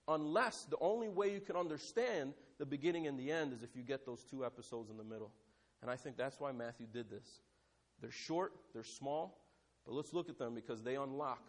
Unless 0.08 0.66
the 0.66 0.78
only 0.80 1.10
way 1.10 1.34
you 1.34 1.42
can 1.42 1.58
understand 1.58 2.34
the 2.60 2.66
beginning 2.66 3.08
and 3.08 3.20
the 3.20 3.32
end 3.32 3.54
is 3.54 3.64
if 3.64 3.76
you 3.76 3.84
get 3.84 4.06
those 4.06 4.24
two 4.24 4.46
episodes 4.46 4.90
in 4.90 4.98
the 4.98 5.04
middle. 5.04 5.32
And 5.82 5.92
I 5.92 5.96
think 5.96 6.18
that's 6.18 6.40
why 6.40 6.52
Matthew 6.52 6.88
did 6.92 7.10
this. 7.10 7.42
They're 8.02 8.12
short, 8.12 8.54
they're 8.74 8.84
small, 8.84 9.40
but 9.86 9.94
let's 9.94 10.14
look 10.14 10.30
at 10.30 10.38
them 10.38 10.54
because 10.56 10.82
they 10.84 10.96
unlock 10.96 11.44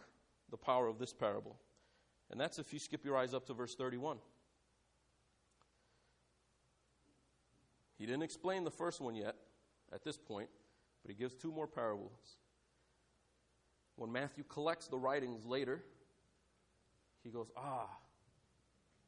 the 0.49 0.57
power 0.57 0.87
of 0.87 0.99
this 0.99 1.13
parable. 1.13 1.55
And 2.31 2.39
that's 2.39 2.59
if 2.59 2.73
you 2.73 2.79
skip 2.79 3.03
your 3.05 3.17
eyes 3.17 3.33
up 3.33 3.45
to 3.47 3.53
verse 3.53 3.75
31. 3.75 4.17
He 7.97 8.05
didn't 8.05 8.23
explain 8.23 8.63
the 8.63 8.71
first 8.71 9.01
one 9.01 9.15
yet 9.15 9.35
at 9.91 10.03
this 10.03 10.17
point, 10.17 10.49
but 11.03 11.11
he 11.11 11.17
gives 11.17 11.35
two 11.35 11.51
more 11.51 11.67
parables. 11.67 12.37
When 13.95 14.11
Matthew 14.11 14.45
collects 14.47 14.87
the 14.87 14.97
writings 14.97 15.45
later, 15.45 15.83
he 17.23 17.29
goes, 17.29 17.47
Ah, 17.57 17.89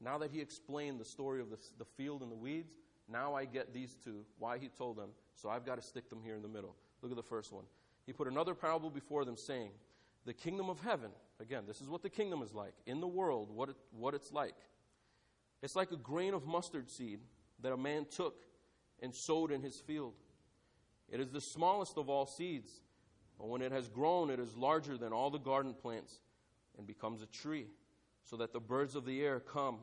now 0.03 0.17
that 0.17 0.31
he 0.31 0.41
explained 0.41 0.99
the 0.99 1.05
story 1.05 1.41
of 1.41 1.49
the, 1.49 1.57
the 1.77 1.85
field 1.85 2.21
and 2.21 2.31
the 2.31 2.35
weeds, 2.35 2.73
now 3.07 3.33
I 3.35 3.45
get 3.45 3.73
these 3.73 3.95
two, 4.03 4.25
why 4.39 4.57
he 4.57 4.67
told 4.67 4.97
them, 4.97 5.09
so 5.35 5.49
I've 5.49 5.65
got 5.65 5.75
to 5.75 5.81
stick 5.81 6.09
them 6.09 6.19
here 6.23 6.35
in 6.35 6.41
the 6.41 6.47
middle. 6.47 6.75
Look 7.01 7.11
at 7.11 7.17
the 7.17 7.23
first 7.23 7.51
one. 7.51 7.65
He 8.05 8.13
put 8.13 8.27
another 8.27 8.55
parable 8.55 8.89
before 8.89 9.25
them, 9.25 9.37
saying, 9.37 9.71
The 10.25 10.33
kingdom 10.33 10.69
of 10.69 10.79
heaven, 10.79 11.11
again, 11.39 11.63
this 11.67 11.81
is 11.81 11.89
what 11.89 12.01
the 12.01 12.09
kingdom 12.09 12.41
is 12.41 12.53
like, 12.53 12.73
in 12.85 12.99
the 12.99 13.07
world, 13.07 13.49
what, 13.53 13.69
it, 13.69 13.75
what 13.91 14.13
it's 14.13 14.31
like. 14.31 14.55
It's 15.61 15.75
like 15.75 15.91
a 15.91 15.97
grain 15.97 16.33
of 16.33 16.47
mustard 16.47 16.89
seed 16.89 17.19
that 17.61 17.71
a 17.71 17.77
man 17.77 18.05
took 18.09 18.43
and 19.01 19.13
sowed 19.13 19.51
in 19.51 19.61
his 19.61 19.77
field. 19.77 20.13
It 21.09 21.19
is 21.19 21.29
the 21.29 21.41
smallest 21.41 21.97
of 21.97 22.09
all 22.09 22.25
seeds, 22.25 22.81
but 23.37 23.49
when 23.49 23.61
it 23.61 23.71
has 23.71 23.87
grown, 23.89 24.29
it 24.29 24.39
is 24.39 24.55
larger 24.55 24.97
than 24.97 25.13
all 25.13 25.29
the 25.29 25.37
garden 25.37 25.73
plants 25.73 26.19
and 26.77 26.87
becomes 26.87 27.21
a 27.21 27.27
tree, 27.27 27.67
so 28.23 28.37
that 28.37 28.53
the 28.53 28.59
birds 28.59 28.95
of 28.95 29.05
the 29.05 29.21
air 29.21 29.39
come 29.39 29.77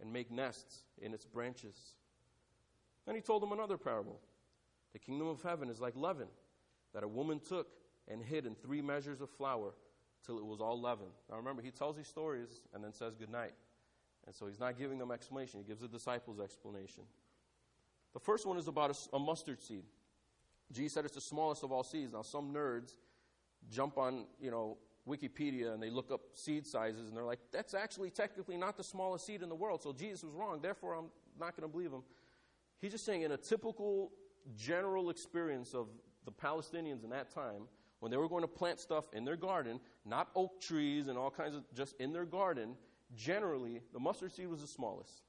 and 0.00 0.12
make 0.12 0.30
nests 0.30 0.84
in 1.00 1.14
its 1.14 1.24
branches. 1.24 1.76
Then 3.06 3.14
he 3.14 3.20
told 3.20 3.42
them 3.42 3.52
another 3.52 3.76
parable. 3.78 4.20
The 4.92 4.98
kingdom 4.98 5.28
of 5.28 5.42
heaven 5.42 5.68
is 5.68 5.80
like 5.80 5.94
leaven 5.96 6.28
that 6.94 7.02
a 7.02 7.08
woman 7.08 7.40
took 7.40 7.68
and 8.08 8.22
hid 8.22 8.46
in 8.46 8.54
three 8.54 8.80
measures 8.82 9.20
of 9.20 9.30
flour 9.30 9.74
till 10.24 10.38
it 10.38 10.44
was 10.44 10.60
all 10.60 10.80
leaven. 10.80 11.06
Now 11.30 11.36
remember, 11.36 11.62
he 11.62 11.70
tells 11.70 11.96
these 11.96 12.08
stories 12.08 12.48
and 12.74 12.82
then 12.82 12.92
says 12.92 13.14
goodnight. 13.14 13.52
And 14.26 14.34
so 14.34 14.46
he's 14.46 14.58
not 14.58 14.76
giving 14.78 14.98
them 14.98 15.10
explanation, 15.10 15.60
he 15.60 15.66
gives 15.66 15.80
the 15.80 15.88
disciples 15.88 16.40
explanation. 16.40 17.04
The 18.12 18.20
first 18.20 18.46
one 18.46 18.56
is 18.56 18.66
about 18.66 18.90
a, 18.90 19.16
a 19.16 19.18
mustard 19.18 19.62
seed. 19.62 19.84
Jesus 20.72 20.94
said 20.94 21.04
it's 21.04 21.14
the 21.14 21.20
smallest 21.20 21.62
of 21.62 21.70
all 21.70 21.84
seeds. 21.84 22.12
Now, 22.12 22.22
some 22.22 22.52
nerds 22.52 22.92
jump 23.70 23.98
on, 23.98 24.24
you 24.40 24.50
know, 24.50 24.78
Wikipedia 25.08 25.72
and 25.72 25.82
they 25.82 25.90
look 25.90 26.10
up 26.10 26.20
seed 26.34 26.66
sizes 26.66 27.08
and 27.08 27.16
they're 27.16 27.24
like, 27.24 27.38
that's 27.52 27.74
actually 27.74 28.10
technically 28.10 28.56
not 28.56 28.76
the 28.76 28.84
smallest 28.84 29.26
seed 29.26 29.42
in 29.42 29.48
the 29.48 29.54
world. 29.54 29.82
So 29.82 29.92
Jesus 29.92 30.24
was 30.24 30.34
wrong. 30.34 30.60
Therefore, 30.60 30.94
I'm 30.94 31.06
not 31.38 31.56
going 31.56 31.68
to 31.68 31.72
believe 31.72 31.92
him. 31.92 32.02
He's 32.80 32.92
just 32.92 33.04
saying, 33.04 33.22
in 33.22 33.32
a 33.32 33.36
typical 33.36 34.12
general 34.56 35.10
experience 35.10 35.74
of 35.74 35.88
the 36.24 36.32
Palestinians 36.32 37.04
in 37.04 37.10
that 37.10 37.32
time, 37.32 37.68
when 38.00 38.10
they 38.10 38.16
were 38.16 38.28
going 38.28 38.42
to 38.42 38.48
plant 38.48 38.80
stuff 38.80 39.06
in 39.12 39.24
their 39.24 39.36
garden, 39.36 39.80
not 40.04 40.28
oak 40.34 40.60
trees 40.60 41.08
and 41.08 41.16
all 41.16 41.30
kinds 41.30 41.54
of, 41.54 41.64
just 41.74 41.94
in 41.98 42.12
their 42.12 42.26
garden, 42.26 42.76
generally, 43.14 43.80
the 43.92 44.00
mustard 44.00 44.32
seed 44.32 44.48
was 44.48 44.60
the 44.60 44.66
smallest. 44.66 45.22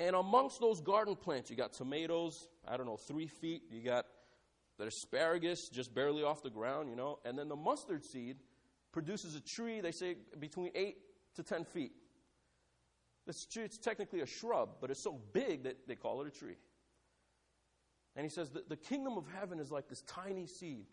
And 0.00 0.16
amongst 0.16 0.58
those 0.58 0.80
garden 0.80 1.14
plants, 1.14 1.48
you 1.50 1.56
got 1.56 1.72
tomatoes, 1.72 2.48
I 2.66 2.76
don't 2.76 2.86
know, 2.86 2.96
three 2.96 3.28
feet. 3.28 3.62
You 3.70 3.82
got 3.82 4.06
the 4.82 4.88
asparagus 4.88 5.68
just 5.68 5.94
barely 5.94 6.24
off 6.24 6.42
the 6.42 6.50
ground, 6.50 6.90
you 6.90 6.96
know. 6.96 7.20
And 7.24 7.38
then 7.38 7.48
the 7.48 7.54
mustard 7.54 8.04
seed 8.04 8.38
produces 8.90 9.36
a 9.36 9.40
tree, 9.40 9.80
they 9.80 9.92
say, 9.92 10.16
between 10.40 10.70
eight 10.74 10.96
to 11.36 11.44
10 11.44 11.64
feet. 11.64 11.92
This 13.24 13.46
tree, 13.46 13.62
it's 13.62 13.78
technically 13.78 14.22
a 14.22 14.26
shrub, 14.26 14.70
but 14.80 14.90
it's 14.90 15.00
so 15.00 15.20
big 15.32 15.62
that 15.62 15.86
they 15.86 15.94
call 15.94 16.20
it 16.22 16.26
a 16.26 16.36
tree. 16.36 16.56
And 18.16 18.24
he 18.24 18.28
says 18.28 18.50
the, 18.50 18.64
the 18.68 18.76
kingdom 18.76 19.16
of 19.16 19.24
heaven 19.38 19.60
is 19.60 19.70
like 19.70 19.88
this 19.88 20.02
tiny 20.02 20.46
seed. 20.46 20.86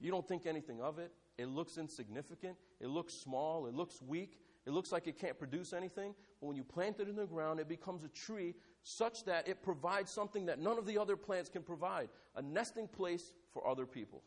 You 0.00 0.10
don't 0.10 0.26
think 0.26 0.46
anything 0.46 0.80
of 0.80 0.98
it. 0.98 1.12
It 1.36 1.48
looks 1.48 1.76
insignificant. 1.76 2.56
It 2.80 2.88
looks 2.88 3.12
small. 3.12 3.66
It 3.66 3.74
looks 3.74 4.00
weak. 4.00 4.40
It 4.64 4.70
looks 4.70 4.92
like 4.92 5.06
it 5.06 5.18
can't 5.18 5.38
produce 5.38 5.74
anything, 5.74 6.14
but 6.40 6.46
when 6.46 6.56
you 6.56 6.64
plant 6.64 7.00
it 7.00 7.08
in 7.08 7.16
the 7.16 7.26
ground, 7.26 7.60
it 7.60 7.68
becomes 7.68 8.02
a 8.02 8.08
tree 8.08 8.54
such 8.82 9.24
that 9.24 9.48
it 9.48 9.62
provides 9.62 10.10
something 10.10 10.46
that 10.46 10.58
none 10.58 10.78
of 10.78 10.86
the 10.86 10.98
other 10.98 11.16
plants 11.16 11.48
can 11.48 11.62
provide 11.62 12.08
a 12.36 12.42
nesting 12.42 12.88
place 12.88 13.32
for 13.52 13.66
other 13.66 13.86
people. 13.86 14.22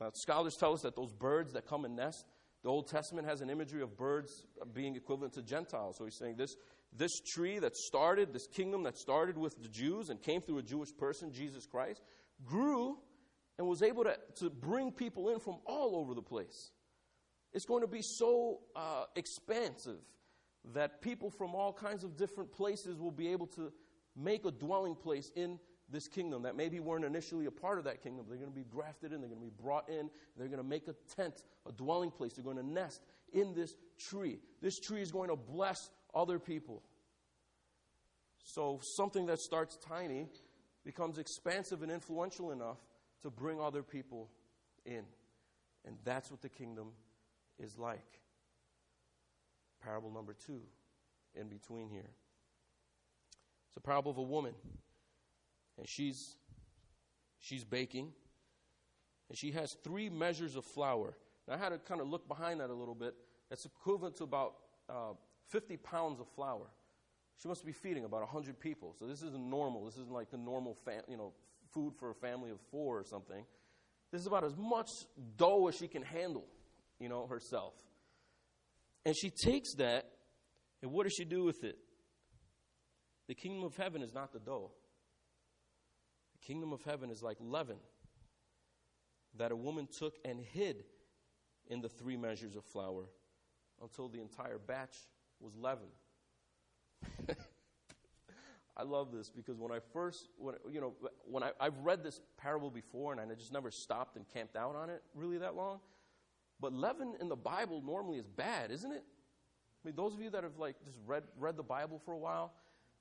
Now, 0.00 0.10
scholars 0.14 0.56
tell 0.56 0.74
us 0.74 0.82
that 0.82 0.94
those 0.94 1.12
birds 1.12 1.54
that 1.54 1.66
come 1.66 1.84
and 1.84 1.96
nest, 1.96 2.24
the 2.62 2.68
Old 2.68 2.88
Testament 2.88 3.26
has 3.26 3.40
an 3.40 3.50
imagery 3.50 3.82
of 3.82 3.96
birds 3.96 4.46
being 4.72 4.96
equivalent 4.96 5.34
to 5.34 5.42
Gentiles. 5.42 5.96
So 5.96 6.04
he's 6.04 6.14
saying 6.16 6.36
this, 6.36 6.56
this 6.96 7.20
tree 7.20 7.58
that 7.58 7.76
started, 7.76 8.32
this 8.32 8.46
kingdom 8.46 8.82
that 8.84 8.96
started 8.96 9.36
with 9.36 9.60
the 9.62 9.68
Jews 9.68 10.10
and 10.10 10.22
came 10.22 10.40
through 10.40 10.58
a 10.58 10.62
Jewish 10.62 10.96
person, 10.96 11.32
Jesus 11.32 11.66
Christ, 11.66 12.02
grew 12.44 12.98
and 13.58 13.66
was 13.66 13.82
able 13.82 14.04
to, 14.04 14.16
to 14.36 14.50
bring 14.50 14.92
people 14.92 15.30
in 15.30 15.40
from 15.40 15.56
all 15.66 15.96
over 15.96 16.14
the 16.14 16.22
place. 16.22 16.70
It's 17.52 17.64
going 17.64 17.82
to 17.82 17.88
be 17.88 18.02
so 18.02 18.60
uh, 18.76 19.04
expansive 19.16 19.98
that 20.74 21.00
people 21.00 21.30
from 21.30 21.54
all 21.54 21.72
kinds 21.72 22.04
of 22.04 22.16
different 22.16 22.52
places 22.52 22.98
will 22.98 23.10
be 23.10 23.28
able 23.28 23.46
to 23.46 23.72
make 24.16 24.44
a 24.44 24.50
dwelling 24.50 24.94
place 24.94 25.30
in 25.34 25.58
this 25.90 26.06
kingdom 26.06 26.42
that 26.42 26.56
maybe 26.56 26.80
weren't 26.80 27.04
initially 27.04 27.46
a 27.46 27.50
part 27.50 27.78
of 27.78 27.84
that 27.84 28.02
kingdom. 28.02 28.26
They're 28.28 28.36
going 28.36 28.50
to 28.50 28.56
be 28.56 28.64
grafted 28.64 29.12
in, 29.12 29.20
they're 29.20 29.30
going 29.30 29.40
to 29.40 29.46
be 29.46 29.62
brought 29.62 29.88
in, 29.88 30.10
they're 30.36 30.48
going 30.48 30.62
to 30.62 30.68
make 30.68 30.86
a 30.88 30.94
tent, 31.16 31.42
a 31.66 31.72
dwelling 31.72 32.10
place. 32.10 32.34
They're 32.34 32.44
going 32.44 32.58
to 32.58 32.66
nest 32.66 33.02
in 33.32 33.54
this 33.54 33.74
tree. 33.98 34.38
This 34.60 34.78
tree 34.78 35.00
is 35.00 35.10
going 35.10 35.30
to 35.30 35.36
bless 35.36 35.90
other 36.14 36.38
people. 36.38 36.82
So 38.44 38.80
something 38.82 39.26
that 39.26 39.40
starts 39.40 39.76
tiny 39.76 40.26
becomes 40.84 41.18
expansive 41.18 41.82
and 41.82 41.90
influential 41.90 42.50
enough 42.50 42.78
to 43.22 43.30
bring 43.30 43.60
other 43.60 43.82
people 43.82 44.30
in. 44.84 45.04
And 45.86 45.96
that's 46.04 46.30
what 46.30 46.42
the 46.42 46.48
kingdom 46.48 46.88
is 47.58 47.78
like. 47.78 48.20
Parable 49.82 50.10
number 50.10 50.34
two, 50.34 50.60
in 51.34 51.48
between 51.48 51.88
here. 51.88 52.10
It's 53.68 53.76
a 53.76 53.80
parable 53.80 54.10
of 54.10 54.18
a 54.18 54.22
woman, 54.22 54.54
and 55.76 55.88
she's 55.88 56.36
she's 57.38 57.64
baking, 57.64 58.12
and 59.28 59.38
she 59.38 59.52
has 59.52 59.76
three 59.84 60.08
measures 60.08 60.56
of 60.56 60.64
flour. 60.64 61.16
Now, 61.46 61.54
I 61.54 61.56
had 61.58 61.70
to 61.70 61.78
kind 61.78 62.00
of 62.00 62.08
look 62.08 62.28
behind 62.28 62.60
that 62.60 62.70
a 62.70 62.74
little 62.74 62.94
bit. 62.94 63.14
That's 63.48 63.64
equivalent 63.64 64.16
to 64.16 64.24
about 64.24 64.54
uh, 64.88 65.14
50 65.48 65.76
pounds 65.78 66.20
of 66.20 66.28
flour. 66.28 66.66
She 67.40 67.48
must 67.48 67.64
be 67.64 67.72
feeding 67.72 68.04
about 68.04 68.20
100 68.20 68.58
people. 68.58 68.94
So 68.98 69.06
this 69.06 69.22
isn't 69.22 69.48
normal. 69.48 69.84
This 69.84 69.94
isn't 69.94 70.12
like 70.12 70.30
the 70.30 70.36
normal, 70.36 70.74
fam- 70.84 71.04
you 71.08 71.16
know, 71.16 71.32
food 71.72 71.94
for 71.94 72.10
a 72.10 72.14
family 72.14 72.50
of 72.50 72.60
four 72.70 72.98
or 72.98 73.04
something. 73.04 73.44
This 74.10 74.20
is 74.20 74.26
about 74.26 74.44
as 74.44 74.56
much 74.56 74.90
dough 75.36 75.68
as 75.68 75.76
she 75.76 75.86
can 75.86 76.02
handle, 76.02 76.44
you 76.98 77.08
know, 77.08 77.26
herself. 77.26 77.74
And 79.08 79.16
she 79.16 79.30
takes 79.30 79.72
that, 79.76 80.04
and 80.82 80.92
what 80.92 81.04
does 81.04 81.14
she 81.14 81.24
do 81.24 81.42
with 81.42 81.64
it? 81.64 81.78
The 83.26 83.34
kingdom 83.34 83.64
of 83.64 83.74
heaven 83.74 84.02
is 84.02 84.12
not 84.12 84.34
the 84.34 84.38
dough. 84.38 84.70
The 86.34 86.46
kingdom 86.46 86.74
of 86.74 86.82
heaven 86.82 87.08
is 87.08 87.22
like 87.22 87.38
leaven 87.40 87.78
that 89.38 89.50
a 89.50 89.56
woman 89.56 89.88
took 89.98 90.18
and 90.26 90.38
hid 90.38 90.84
in 91.68 91.80
the 91.80 91.88
three 91.88 92.18
measures 92.18 92.54
of 92.54 92.66
flour 92.66 93.06
until 93.80 94.10
the 94.10 94.20
entire 94.20 94.58
batch 94.58 94.98
was 95.40 95.56
leavened. 95.56 95.88
I 98.76 98.82
love 98.82 99.10
this 99.10 99.30
because 99.30 99.56
when 99.56 99.72
I 99.72 99.78
first, 99.94 100.28
when, 100.36 100.56
you 100.70 100.82
know, 100.82 100.92
when 101.24 101.42
I, 101.42 101.52
I've 101.58 101.78
read 101.78 102.04
this 102.04 102.20
parable 102.36 102.70
before 102.70 103.12
and 103.12 103.22
I 103.22 103.34
just 103.34 103.54
never 103.54 103.70
stopped 103.70 104.16
and 104.16 104.28
camped 104.28 104.54
out 104.54 104.76
on 104.76 104.90
it 104.90 105.02
really 105.14 105.38
that 105.38 105.56
long. 105.56 105.80
But 106.60 106.72
leaven 106.72 107.14
in 107.20 107.28
the 107.28 107.36
Bible 107.36 107.82
normally 107.84 108.18
is 108.18 108.26
bad, 108.26 108.70
isn't 108.70 108.92
it? 108.92 109.04
I 109.04 109.88
mean, 109.88 109.96
those 109.96 110.14
of 110.14 110.20
you 110.20 110.30
that 110.30 110.42
have 110.42 110.58
like 110.58 110.76
just 110.84 110.98
read, 111.06 111.24
read 111.38 111.56
the 111.56 111.62
Bible 111.62 112.00
for 112.04 112.12
a 112.12 112.18
while, 112.18 112.52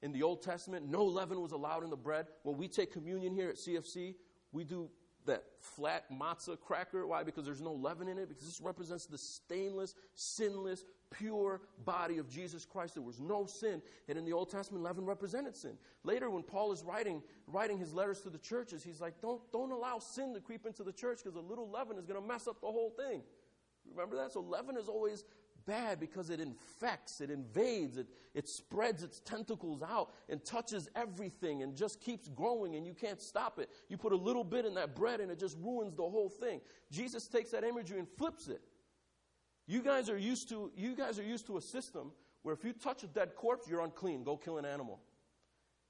in 0.01 0.11
the 0.11 0.21
Old 0.21 0.43
Testament, 0.43 0.87
no 0.87 1.03
leaven 1.03 1.41
was 1.41 1.51
allowed 1.51 1.83
in 1.83 1.89
the 1.89 1.97
bread. 1.97 2.27
When 2.43 2.57
we 2.57 2.67
take 2.67 2.93
communion 2.93 3.33
here 3.33 3.49
at 3.49 3.55
CFC, 3.55 4.13
we 4.51 4.63
do 4.63 4.89
that 5.25 5.43
flat 5.59 6.05
matzah 6.11 6.59
cracker. 6.59 7.05
Why? 7.05 7.23
Because 7.23 7.45
there's 7.45 7.61
no 7.61 7.73
leaven 7.73 8.07
in 8.07 8.17
it. 8.17 8.29
Because 8.29 8.45
this 8.45 8.61
represents 8.61 9.05
the 9.05 9.17
stainless, 9.17 9.95
sinless, 10.15 10.85
pure 11.09 11.61
body 11.83 12.17
of 12.17 12.29
Jesus 12.29 12.65
Christ. 12.65 12.93
There 12.93 13.03
was 13.03 13.19
no 13.19 13.45
sin. 13.45 13.81
And 14.07 14.17
in 14.17 14.25
the 14.25 14.33
Old 14.33 14.49
Testament, 14.49 14.83
leaven 14.83 15.05
represented 15.05 15.55
sin. 15.55 15.77
Later, 16.03 16.29
when 16.29 16.43
Paul 16.43 16.71
is 16.71 16.83
writing, 16.83 17.21
writing 17.47 17.77
his 17.77 17.93
letters 17.93 18.21
to 18.21 18.29
the 18.29 18.37
churches, 18.37 18.83
he's 18.83 19.01
like, 19.01 19.21
don't, 19.21 19.41
don't 19.51 19.71
allow 19.71 19.99
sin 19.99 20.33
to 20.33 20.39
creep 20.39 20.65
into 20.65 20.83
the 20.83 20.93
church 20.93 21.19
because 21.23 21.35
a 21.35 21.41
little 21.41 21.69
leaven 21.69 21.97
is 21.97 22.05
going 22.05 22.21
to 22.21 22.27
mess 22.27 22.47
up 22.47 22.61
the 22.61 22.67
whole 22.67 22.91
thing. 22.91 23.21
Remember 23.91 24.15
that? 24.17 24.33
So 24.33 24.41
leaven 24.41 24.77
is 24.77 24.87
always 24.87 25.23
bad 25.67 25.99
because 25.99 26.29
it 26.29 26.39
infects, 26.39 27.21
it 27.21 27.29
invades, 27.29 27.97
it, 27.97 28.07
it 28.33 28.47
spreads 28.47 29.03
its 29.03 29.19
tentacles 29.19 29.83
out 29.83 30.13
and 30.29 30.43
touches 30.43 30.89
everything 30.95 31.61
and 31.61 31.75
just 31.75 32.01
keeps 32.01 32.27
growing 32.29 32.75
and 32.75 32.87
you 32.87 32.93
can't 32.93 33.21
stop 33.21 33.59
it. 33.59 33.69
You 33.89 33.97
put 33.97 34.13
a 34.13 34.17
little 34.17 34.45
bit 34.45 34.65
in 34.65 34.73
that 34.75 34.95
bread 34.95 35.19
and 35.19 35.29
it 35.29 35.37
just 35.39 35.57
ruins 35.59 35.93
the 35.95 36.03
whole 36.03 36.29
thing. 36.29 36.61
Jesus 36.89 37.27
takes 37.27 37.51
that 37.51 37.63
imagery 37.63 37.99
and 37.99 38.07
flips 38.17 38.47
it. 38.47 38.61
You 39.67 39.81
guys 39.83 40.09
are 40.09 40.17
used 40.17 40.49
to, 40.49 40.71
you 40.75 40.95
guys 40.95 41.19
are 41.19 41.23
used 41.23 41.45
to 41.47 41.57
a 41.57 41.61
system 41.61 42.13
where 42.41 42.55
if 42.55 42.63
you 42.63 42.71
touch 42.71 43.03
a 43.03 43.07
dead 43.07 43.35
corpse, 43.35 43.67
you're 43.69 43.81
unclean. 43.81 44.23
Go 44.23 44.37
kill 44.37 44.57
an 44.57 44.65
animal. 44.65 45.01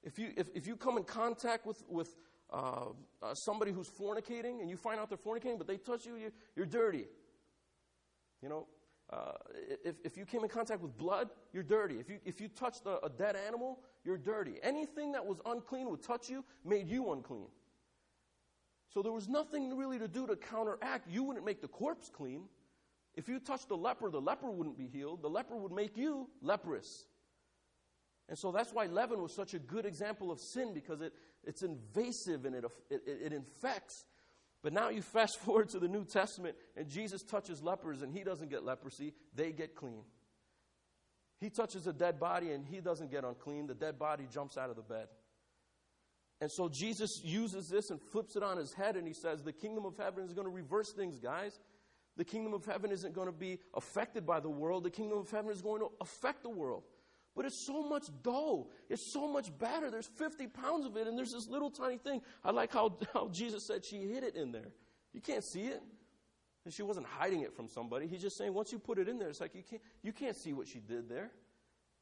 If 0.02 0.18
you, 0.18 0.32
if, 0.36 0.48
if 0.54 0.66
you 0.66 0.76
come 0.76 0.96
in 0.96 1.04
contact 1.04 1.64
with, 1.64 1.84
with 1.88 2.14
uh, 2.52 2.86
uh, 3.22 3.34
somebody 3.34 3.70
who's 3.70 3.88
fornicating 3.88 4.60
and 4.60 4.68
you 4.68 4.76
find 4.76 4.98
out 4.98 5.08
they're 5.08 5.18
fornicating, 5.18 5.58
but 5.58 5.68
they 5.68 5.76
touch 5.76 6.06
you, 6.06 6.16
you 6.16 6.32
you're 6.56 6.66
dirty. 6.66 7.04
You 8.42 8.48
know, 8.48 8.66
uh, 9.10 9.32
if, 9.84 9.96
if 10.04 10.16
you 10.16 10.24
came 10.24 10.42
in 10.42 10.48
contact 10.48 10.82
with 10.82 10.96
blood, 10.98 11.30
you're 11.52 11.62
dirty. 11.62 11.98
If 11.98 12.10
you, 12.10 12.18
if 12.24 12.40
you 12.40 12.48
touched 12.48 12.86
a, 12.86 13.04
a 13.04 13.08
dead 13.08 13.36
animal, 13.36 13.80
you're 14.04 14.18
dirty. 14.18 14.56
Anything 14.62 15.12
that 15.12 15.24
was 15.24 15.38
unclean 15.46 15.88
would 15.90 16.02
touch 16.02 16.28
you, 16.28 16.44
made 16.64 16.88
you 16.88 17.12
unclean. 17.12 17.48
So 18.92 19.02
there 19.02 19.12
was 19.12 19.28
nothing 19.28 19.76
really 19.76 19.98
to 19.98 20.08
do 20.08 20.26
to 20.26 20.36
counteract. 20.36 21.08
You 21.10 21.22
wouldn't 21.24 21.44
make 21.44 21.60
the 21.60 21.68
corpse 21.68 22.10
clean. 22.12 22.44
If 23.14 23.28
you 23.28 23.40
touched 23.40 23.68
the 23.68 23.76
leper, 23.76 24.10
the 24.10 24.20
leper 24.20 24.50
wouldn't 24.50 24.78
be 24.78 24.86
healed. 24.86 25.22
The 25.22 25.30
leper 25.30 25.56
would 25.56 25.72
make 25.72 25.96
you 25.96 26.28
leprous. 26.40 27.06
And 28.28 28.38
so 28.38 28.52
that's 28.52 28.72
why 28.72 28.86
leaven 28.86 29.22
was 29.22 29.34
such 29.34 29.54
a 29.54 29.58
good 29.58 29.86
example 29.86 30.30
of 30.30 30.38
sin 30.38 30.74
because 30.74 31.00
it, 31.00 31.14
it's 31.44 31.62
invasive 31.62 32.44
and 32.44 32.54
it, 32.54 32.64
it, 32.90 33.02
it 33.06 33.32
infects 33.32 34.04
but 34.62 34.72
now 34.72 34.88
you 34.88 35.02
fast 35.02 35.38
forward 35.44 35.68
to 35.70 35.78
the 35.78 35.88
New 35.88 36.04
Testament, 36.04 36.56
and 36.76 36.88
Jesus 36.88 37.22
touches 37.22 37.62
lepers, 37.62 38.02
and 38.02 38.12
he 38.12 38.24
doesn't 38.24 38.50
get 38.50 38.64
leprosy, 38.64 39.14
they 39.34 39.52
get 39.52 39.74
clean. 39.74 40.02
He 41.40 41.50
touches 41.50 41.86
a 41.86 41.92
dead 41.92 42.18
body, 42.18 42.50
and 42.50 42.66
he 42.66 42.80
doesn't 42.80 43.10
get 43.10 43.24
unclean. 43.24 43.68
The 43.68 43.74
dead 43.74 43.98
body 43.98 44.26
jumps 44.32 44.56
out 44.56 44.70
of 44.70 44.76
the 44.76 44.82
bed. 44.82 45.06
And 46.40 46.50
so 46.50 46.68
Jesus 46.68 47.20
uses 47.24 47.68
this 47.68 47.90
and 47.90 48.00
flips 48.00 48.36
it 48.36 48.42
on 48.42 48.56
his 48.56 48.72
head, 48.72 48.96
and 48.96 49.06
he 49.06 49.14
says, 49.14 49.42
The 49.42 49.52
kingdom 49.52 49.84
of 49.84 49.96
heaven 49.96 50.24
is 50.24 50.32
going 50.32 50.46
to 50.46 50.52
reverse 50.52 50.92
things, 50.92 51.18
guys. 51.18 51.58
The 52.16 52.24
kingdom 52.24 52.54
of 52.54 52.64
heaven 52.64 52.90
isn't 52.90 53.14
going 53.14 53.28
to 53.28 53.32
be 53.32 53.60
affected 53.74 54.26
by 54.26 54.40
the 54.40 54.50
world, 54.50 54.82
the 54.82 54.90
kingdom 54.90 55.18
of 55.18 55.30
heaven 55.30 55.52
is 55.52 55.62
going 55.62 55.80
to 55.80 55.90
affect 56.00 56.42
the 56.42 56.50
world. 56.50 56.82
But 57.38 57.46
it's 57.46 57.64
so 57.64 57.84
much 57.88 58.08
dough. 58.24 58.66
It's 58.90 59.12
so 59.12 59.28
much 59.28 59.56
batter. 59.60 59.92
There's 59.92 60.08
50 60.08 60.48
pounds 60.48 60.84
of 60.84 60.96
it, 60.96 61.06
and 61.06 61.16
there's 61.16 61.30
this 61.30 61.46
little 61.46 61.70
tiny 61.70 61.96
thing. 61.96 62.20
I 62.44 62.50
like 62.50 62.72
how, 62.72 62.98
how 63.14 63.28
Jesus 63.28 63.64
said 63.64 63.84
she 63.84 63.98
hid 63.98 64.24
it 64.24 64.34
in 64.34 64.50
there. 64.50 64.72
You 65.12 65.20
can't 65.20 65.44
see 65.44 65.66
it. 65.66 65.80
And 66.64 66.74
she 66.74 66.82
wasn't 66.82 67.06
hiding 67.06 67.42
it 67.42 67.54
from 67.54 67.68
somebody. 67.68 68.08
He's 68.08 68.22
just 68.22 68.36
saying, 68.36 68.52
once 68.52 68.72
you 68.72 68.80
put 68.80 68.98
it 68.98 69.08
in 69.08 69.20
there, 69.20 69.28
it's 69.28 69.40
like 69.40 69.54
you 69.54 69.62
can't, 69.62 69.80
you 70.02 70.12
can't 70.12 70.34
see 70.34 70.52
what 70.52 70.66
she 70.66 70.80
did 70.80 71.08
there. 71.08 71.30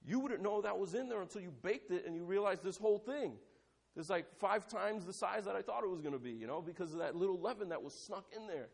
You 0.07 0.21
wouldn't 0.21 0.43
know 0.43 0.63
that 0.63 0.79
was 0.79 0.95
in 0.95 1.11
there 1.11 1.21
until 1.21 1.43
you 1.43 1.53
baked 1.63 1.91
it 1.91 2.07
and 2.07 2.17
you 2.17 2.25
realized 2.25 2.65
this 2.65 2.79
whole 2.79 2.99
thing 2.99 3.35
is 3.95 4.09
like 4.09 4.25
five 4.39 4.67
times 4.67 5.05
the 5.05 5.13
size 5.13 5.45
that 5.45 5.55
I 5.55 5.61
thought 5.61 5.85
it 5.85 5.91
was 5.91 6.01
going 6.01 6.15
to 6.15 6.19
be, 6.19 6.33
you 6.33 6.47
know, 6.47 6.63
because 6.63 6.95
of 6.95 7.01
that 7.01 7.15
little 7.15 7.39
leaven 7.39 7.69
that 7.69 7.83
was 7.83 7.93
snuck 7.93 8.25
in 8.35 8.47
there. 8.47 8.69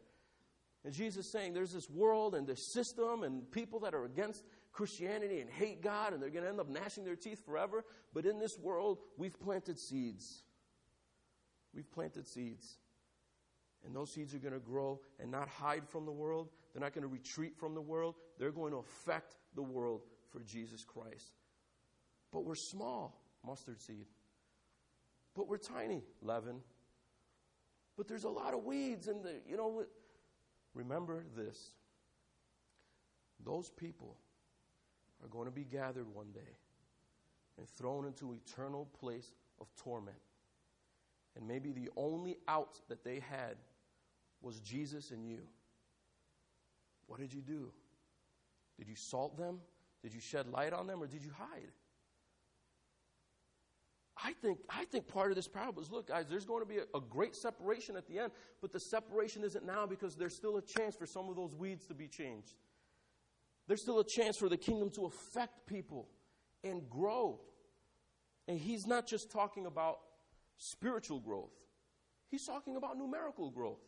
And 0.84 0.94
Jesus 0.94 1.30
saying 1.30 1.54
there's 1.54 1.72
this 1.72 1.90
world 1.90 2.36
and 2.36 2.46
this 2.46 2.72
system 2.72 3.24
and 3.24 3.50
people 3.50 3.80
that 3.80 3.94
are 3.94 4.04
against 4.04 4.44
Christianity 4.72 5.40
and 5.40 5.50
hate 5.50 5.82
God 5.82 6.12
and 6.12 6.22
they're 6.22 6.30
going 6.30 6.44
to 6.44 6.50
end 6.50 6.60
up 6.60 6.68
gnashing 6.68 7.04
their 7.04 7.16
teeth 7.16 7.44
forever. 7.44 7.84
But 8.14 8.26
in 8.26 8.38
this 8.38 8.58
world, 8.58 8.98
we've 9.16 9.38
planted 9.38 9.78
seeds. 9.78 10.42
We've 11.74 11.90
planted 11.90 12.26
seeds. 12.26 12.78
And 13.84 13.94
those 13.94 14.12
seeds 14.12 14.34
are 14.34 14.38
going 14.38 14.54
to 14.54 14.60
grow 14.60 15.00
and 15.20 15.30
not 15.30 15.48
hide 15.48 15.88
from 15.88 16.06
the 16.06 16.12
world. 16.12 16.48
They're 16.72 16.80
not 16.80 16.94
going 16.94 17.02
to 17.02 17.08
retreat 17.08 17.56
from 17.56 17.74
the 17.74 17.80
world. 17.80 18.14
They're 18.38 18.52
going 18.52 18.72
to 18.72 18.78
affect 18.78 19.36
the 19.54 19.62
world 19.62 20.02
for 20.30 20.40
Jesus 20.40 20.84
Christ. 20.84 21.32
But 22.32 22.44
we're 22.44 22.54
small, 22.54 23.20
mustard 23.46 23.80
seed. 23.80 24.06
But 25.34 25.48
we're 25.48 25.58
tiny, 25.58 26.02
leaven. 26.22 26.60
But 27.96 28.08
there's 28.08 28.24
a 28.24 28.30
lot 28.30 28.54
of 28.54 28.64
weeds 28.64 29.08
in 29.08 29.22
the, 29.22 29.34
you 29.46 29.56
know, 29.56 29.84
remember 30.74 31.24
this. 31.36 31.72
Those 33.44 33.68
people 33.70 34.16
are 35.22 35.28
going 35.28 35.46
to 35.46 35.52
be 35.52 35.64
gathered 35.64 36.06
one 36.12 36.30
day 36.32 36.56
and 37.58 37.68
thrown 37.68 38.06
into 38.06 38.32
eternal 38.32 38.88
place 38.98 39.32
of 39.60 39.68
torment. 39.76 40.16
And 41.36 41.46
maybe 41.46 41.72
the 41.72 41.90
only 41.96 42.38
out 42.48 42.80
that 42.88 43.04
they 43.04 43.20
had 43.20 43.56
was 44.40 44.60
Jesus 44.60 45.10
and 45.10 45.26
you. 45.26 45.40
What 47.06 47.20
did 47.20 47.32
you 47.32 47.40
do? 47.40 47.70
Did 48.78 48.88
you 48.88 48.96
salt 48.96 49.36
them? 49.36 49.60
Did 50.02 50.12
you 50.12 50.20
shed 50.20 50.48
light 50.48 50.72
on 50.72 50.86
them 50.86 51.02
or 51.02 51.06
did 51.06 51.22
you 51.22 51.30
hide? 51.36 51.70
I 54.24 54.32
think, 54.32 54.58
I 54.68 54.84
think 54.84 55.08
part 55.08 55.30
of 55.30 55.36
this 55.36 55.48
parable 55.48 55.82
is 55.82 55.90
look, 55.90 56.08
guys, 56.08 56.26
there's 56.28 56.44
going 56.44 56.62
to 56.62 56.68
be 56.68 56.78
a, 56.78 56.84
a, 56.94 57.00
great 57.00 57.34
separation 57.34 57.96
at 57.96 58.06
the 58.06 58.18
end, 58.18 58.32
but 58.60 58.70
the 58.70 58.78
separation 58.78 59.42
isn't 59.42 59.64
now 59.64 59.86
because 59.86 60.14
there's 60.14 60.34
still 60.34 60.58
a 60.58 60.62
chance 60.62 60.94
for 60.94 61.06
some 61.06 61.28
of 61.28 61.36
those 61.36 61.54
weeds 61.54 61.86
to 61.86 61.94
be 61.94 62.06
changed. 62.06 62.54
There's 63.68 63.82
still 63.82 64.00
a 64.00 64.04
chance 64.04 64.36
for 64.38 64.48
the 64.48 64.56
kingdom 64.56 64.90
to 64.96 65.06
affect 65.06 65.66
people 65.66 66.08
and 66.64 66.88
grow. 66.88 67.40
And 68.48 68.58
he's 68.58 68.86
not 68.86 69.06
just 69.06 69.30
talking 69.30 69.66
about 69.66 69.98
spiritual 70.56 71.20
growth, 71.20 71.52
He's 72.30 72.46
talking 72.46 72.76
about 72.76 72.96
numerical 72.96 73.50
growth. 73.50 73.82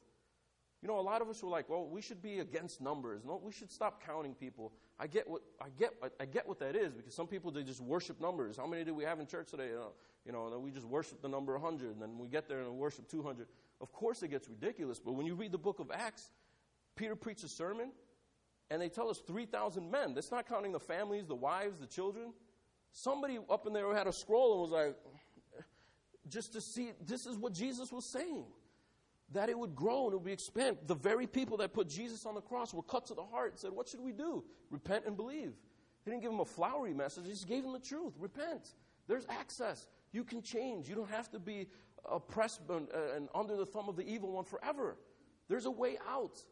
You 0.82 0.88
know, 0.88 0.98
a 0.98 1.00
lot 1.00 1.22
of 1.22 1.30
us 1.30 1.42
were 1.42 1.48
like, 1.48 1.70
"Well, 1.70 1.88
we 1.88 2.02
should 2.02 2.20
be 2.20 2.40
against 2.40 2.78
numbers. 2.82 3.24
No, 3.24 3.40
we 3.42 3.52
should 3.52 3.72
stop 3.72 4.04
counting 4.04 4.34
people." 4.34 4.74
I 4.98 5.06
get 5.06 5.26
what 5.26 5.40
I 5.58 5.70
get. 5.70 5.94
I 6.20 6.26
get 6.26 6.46
what 6.46 6.58
that 6.58 6.76
is 6.76 6.92
because 6.92 7.14
some 7.14 7.26
people 7.26 7.50
they 7.50 7.62
just 7.62 7.80
worship 7.80 8.20
numbers. 8.20 8.58
How 8.58 8.66
many 8.66 8.84
do 8.84 8.92
we 8.92 9.02
have 9.04 9.18
in 9.18 9.26
church 9.26 9.50
today? 9.50 9.70
Uh, 9.72 9.76
you 9.76 9.78
know, 9.78 9.92
you 10.26 10.32
know, 10.32 10.52
and 10.52 10.62
we 10.62 10.70
just 10.70 10.86
worship 10.86 11.22
the 11.22 11.28
number 11.28 11.54
100, 11.54 11.90
and 11.90 12.02
then 12.02 12.18
we 12.18 12.28
get 12.28 12.48
there 12.48 12.60
and 12.60 12.70
we 12.70 12.76
worship 12.76 13.08
200. 13.08 13.46
Of 13.80 13.92
course, 13.92 14.22
it 14.22 14.28
gets 14.28 14.48
ridiculous. 14.48 14.98
But 14.98 15.12
when 15.12 15.26
you 15.26 15.34
read 15.34 15.52
the 15.52 15.58
book 15.58 15.80
of 15.80 15.90
Acts, 15.90 16.30
Peter 16.96 17.16
preached 17.16 17.44
a 17.44 17.48
sermon, 17.48 17.90
and 18.70 18.80
they 18.80 18.88
tell 18.88 19.08
us 19.08 19.20
3,000 19.26 19.90
men. 19.90 20.14
That's 20.14 20.30
not 20.30 20.48
counting 20.48 20.72
the 20.72 20.80
families, 20.80 21.26
the 21.26 21.34
wives, 21.34 21.78
the 21.78 21.86
children. 21.86 22.32
Somebody 22.92 23.38
up 23.50 23.66
in 23.66 23.72
there 23.72 23.92
had 23.94 24.06
a 24.06 24.12
scroll 24.12 24.52
and 24.52 24.62
was 24.62 24.70
like, 24.70 24.96
just 26.28 26.52
to 26.54 26.60
see, 26.60 26.92
this 27.04 27.26
is 27.26 27.36
what 27.36 27.52
Jesus 27.52 27.92
was 27.92 28.04
saying 28.04 28.44
that 29.32 29.48
it 29.48 29.58
would 29.58 29.74
grow 29.74 30.04
and 30.04 30.12
it 30.12 30.16
would 30.16 30.24
be 30.24 30.32
expand. 30.32 30.78
The 30.86 30.94
very 30.94 31.26
people 31.26 31.56
that 31.58 31.72
put 31.72 31.88
Jesus 31.88 32.24
on 32.26 32.34
the 32.34 32.40
cross 32.40 32.72
were 32.72 32.82
cut 32.82 33.06
to 33.06 33.14
the 33.14 33.24
heart 33.24 33.52
and 33.52 33.58
said, 33.58 33.72
What 33.72 33.88
should 33.88 34.00
we 34.00 34.12
do? 34.12 34.44
Repent 34.70 35.04
and 35.06 35.16
believe. 35.16 35.52
He 36.04 36.10
didn't 36.10 36.22
give 36.22 36.30
them 36.30 36.40
a 36.40 36.44
flowery 36.44 36.94
message, 36.94 37.24
he 37.26 37.32
just 37.32 37.48
gave 37.48 37.62
them 37.62 37.72
the 37.72 37.78
truth. 37.78 38.14
Repent. 38.18 38.74
There's 39.06 39.26
access. 39.28 39.86
You 40.12 40.24
can 40.24 40.40
change. 40.40 40.88
You 40.88 40.94
don't 40.94 41.10
have 41.10 41.30
to 41.32 41.38
be 41.38 41.66
oppressed 42.10 42.60
and 42.70 43.28
under 43.34 43.56
the 43.56 43.66
thumb 43.66 43.88
of 43.88 43.96
the 43.96 44.06
evil 44.06 44.32
one 44.32 44.44
forever. 44.44 44.96
There's 45.48 45.66
a 45.66 45.70
way 45.70 45.98
out. 46.08 46.42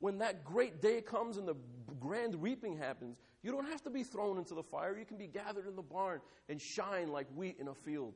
When 0.00 0.18
that 0.18 0.44
great 0.44 0.80
day 0.80 1.02
comes 1.02 1.36
and 1.36 1.46
the 1.46 1.56
grand 2.00 2.34
reaping 2.42 2.76
happens, 2.76 3.20
you 3.42 3.52
don't 3.52 3.68
have 3.68 3.82
to 3.82 3.90
be 3.90 4.02
thrown 4.02 4.38
into 4.38 4.54
the 4.54 4.62
fire. 4.62 4.96
You 4.98 5.04
can 5.04 5.18
be 5.18 5.26
gathered 5.26 5.66
in 5.66 5.76
the 5.76 5.82
barn 5.82 6.20
and 6.48 6.60
shine 6.60 7.08
like 7.08 7.26
wheat 7.34 7.56
in 7.60 7.68
a 7.68 7.74
field. 7.74 8.14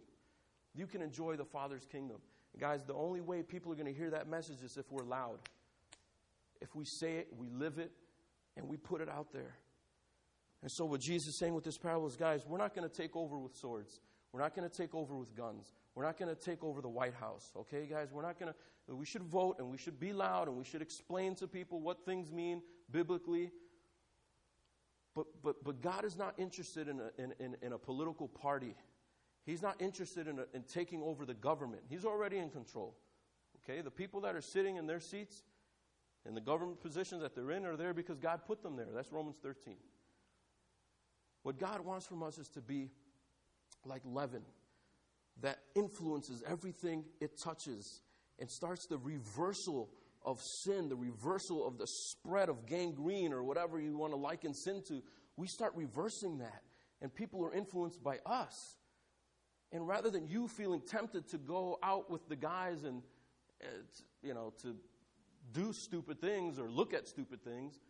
You 0.75 0.87
can 0.87 1.03
enjoy 1.03 1.37
the 1.37 1.45
Father's 1.45 1.85
kingdom. 1.85 2.17
Guys, 2.59 2.85
the 2.85 2.95
only 2.95 3.21
way 3.21 3.43
people 3.43 3.71
are 3.73 3.75
going 3.75 3.93
to 3.93 3.99
hear 3.99 4.11
that 4.11 4.29
message 4.29 4.63
is 4.65 4.77
if 4.77 4.91
we're 4.91 5.05
loud. 5.05 5.39
If 6.61 6.75
we 6.75 6.85
say 6.85 7.17
it, 7.17 7.29
we 7.37 7.49
live 7.51 7.79
it, 7.79 7.93
and 8.57 8.69
we 8.69 8.77
put 8.77 9.01
it 9.01 9.09
out 9.09 9.33
there. 9.33 9.57
And 10.63 10.71
so, 10.71 10.85
what 10.87 11.01
Jesus 11.01 11.29
is 11.29 11.39
saying 11.39 11.53
with 11.53 11.65
this 11.65 11.77
parable 11.77 12.07
is, 12.07 12.17
guys, 12.17 12.47
we're 12.47 12.59
not 12.59 12.75
going 12.75 12.89
to 12.89 12.95
take 12.95 13.15
over 13.17 13.39
with 13.39 13.55
swords. 13.55 14.01
We're 14.33 14.41
not 14.41 14.55
going 14.55 14.69
to 14.69 14.75
take 14.75 14.95
over 14.95 15.15
with 15.15 15.37
guns. 15.37 15.75
We're 15.95 16.05
not 16.05 16.19
going 16.19 16.35
to 16.35 16.41
take 16.41 16.65
over 16.65 16.81
the 16.81 16.89
White 16.89 17.15
House. 17.15 17.53
Okay, 17.57 17.87
guys? 17.87 18.09
We're 18.11 18.23
not 18.23 18.39
going 18.39 18.53
to, 18.53 18.95
we 18.95 19.07
should 19.07 19.23
vote 19.23 19.57
and 19.59 19.71
we 19.71 19.79
should 19.79 20.01
be 20.01 20.13
loud 20.13 20.49
and 20.49 20.57
we 20.57 20.65
should 20.65 20.83
explain 20.83 21.35
to 21.37 21.47
people 21.47 21.81
what 21.81 22.05
things 22.05 22.33
mean 22.33 22.63
biblically. 22.91 23.53
But, 25.15 25.27
but, 25.43 25.63
but 25.63 25.81
God 25.81 26.05
is 26.05 26.17
not 26.17 26.35
interested 26.37 26.89
in 26.89 27.01
a, 27.01 27.23
in, 27.23 27.33
in, 27.39 27.57
in 27.63 27.73
a 27.73 27.79
political 27.79 28.27
party. 28.27 28.75
He's 29.47 29.63
not 29.63 29.81
interested 29.81 30.27
in, 30.27 30.41
a, 30.41 30.47
in 30.53 30.63
taking 30.63 31.01
over 31.03 31.25
the 31.25 31.35
government. 31.35 31.83
He's 31.89 32.05
already 32.05 32.39
in 32.39 32.51
control. 32.51 32.97
Okay? 33.63 33.81
The 33.81 33.91
people 33.91 34.21
that 34.23 34.35
are 34.35 34.41
sitting 34.41 34.77
in 34.77 34.87
their 34.87 35.01
seats 35.01 35.45
in 36.27 36.35
the 36.35 36.41
government 36.41 36.81
positions 36.81 37.23
that 37.23 37.37
they're 37.37 37.53
in 37.53 37.65
are 37.65 37.77
there 37.77 37.95
because 37.95 38.19
God 38.19 38.41
put 38.47 38.63
them 38.63 38.75
there. 38.77 38.89
That's 38.93 39.13
Romans 39.13 39.37
13. 39.43 39.77
What 41.45 41.59
God 41.59 41.83
wants 41.83 42.07
from 42.07 42.23
us 42.23 42.39
is 42.39 42.49
to 42.51 42.61
be 42.61 42.91
like 43.85 44.03
leaven 44.05 44.43
that 45.43 45.59
influences 45.75 46.43
everything 46.47 47.05
it 47.21 47.39
touches 47.43 48.01
and 48.39 48.51
starts 48.51 48.87
the 48.87 48.99
reversal 48.99 49.91
of 50.25 50.41
sin, 50.63 50.89
the 50.89 50.97
reversal 50.97 51.67
of 51.67 51.79
the 51.79 51.87
spread 51.87 52.49
of 52.49 52.67
gangrene 52.67 53.33
or 53.33 53.43
whatever 53.43 53.79
you 53.79 53.97
want 53.97 54.13
to 54.13 54.17
liken 54.17 54.55
sin 54.55 54.83
to. 54.89 55.03
We 55.37 55.47
start 55.47 55.73
reversing 55.75 56.39
that, 56.39 56.63
and 57.03 57.15
people 57.15 57.45
are 57.45 57.53
influenced 57.53 58.03
by 58.03 58.19
us. 58.25 58.77
And 59.73 59.87
rather 59.87 60.11
than 60.11 60.29
you 60.29 60.49
feeling 60.49 60.81
tempted 60.81 61.29
to 61.31 61.39
go 61.39 61.79
out 61.83 62.11
with 62.11 62.29
the 62.29 62.37
guys 62.37 62.85
and, 62.85 63.03
uh, 63.63 63.67
you 64.23 64.33
know, 64.33 64.53
to 64.63 64.77
do 65.53 65.73
stupid 65.73 66.21
things 66.21 66.59
or 66.59 66.71
look 66.71 66.95
at 66.95 67.09
stupid 67.09 67.43
things, 67.43 67.81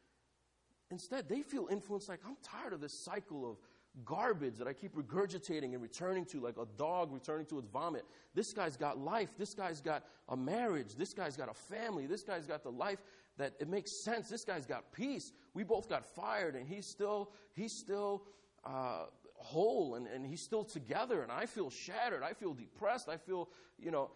instead 0.91 1.29
they 1.29 1.43
feel 1.43 1.69
influenced 1.71 2.09
like, 2.09 2.21
I'm 2.27 2.37
tired 2.43 2.73
of 2.73 2.81
this 2.81 3.05
cycle 3.05 3.49
of 3.49 3.59
garbage 4.05 4.57
that 4.57 4.67
I 4.67 4.73
keep 4.73 4.95
regurgitating 4.97 5.73
and 5.73 5.81
returning 5.81 6.25
to 6.27 6.41
like 6.41 6.57
a 6.57 6.67
dog 6.77 7.13
returning 7.13 7.47
to 7.47 7.59
its 7.59 7.69
vomit. 7.69 8.05
This 8.35 8.53
guy's 8.53 8.77
got 8.77 8.99
life. 8.99 9.31
This 9.39 9.55
guy's 9.55 9.81
got 9.81 10.05
a 10.29 10.37
marriage. 10.37 10.97
This 10.97 11.15
guy's 11.15 11.37
got 11.37 11.49
a 11.49 11.55
family. 11.55 12.07
This 12.07 12.23
guy's 12.23 12.47
got 12.47 12.63
the 12.63 12.73
life 12.73 12.99
that 13.37 13.55
it 13.61 13.69
makes 13.69 13.93
sense. 13.93 14.29
This 14.29 14.45
guy's 14.45 14.67
got 14.67 14.93
peace. 14.93 15.33
We 15.55 15.63
both 15.63 15.89
got 15.89 16.05
fired 16.05 16.57
and 16.57 16.67
he's 16.67 16.87
still, 16.87 17.31
he's 17.53 17.73
still, 17.73 18.25
uh, 18.65 19.07
whole 19.37 19.97
and, 19.97 20.07
and 20.07 20.25
he's 20.25 20.41
still 20.41 20.65
together 20.65 21.23
and 21.23 21.31
I 21.31 21.47
feel 21.47 21.71
shattered. 21.71 22.23
I 22.23 22.33
feel 22.33 22.55
depressed. 22.55 23.09
I 23.09 23.17
feel, 23.17 23.49
you 23.79 23.91
know, 23.91 24.11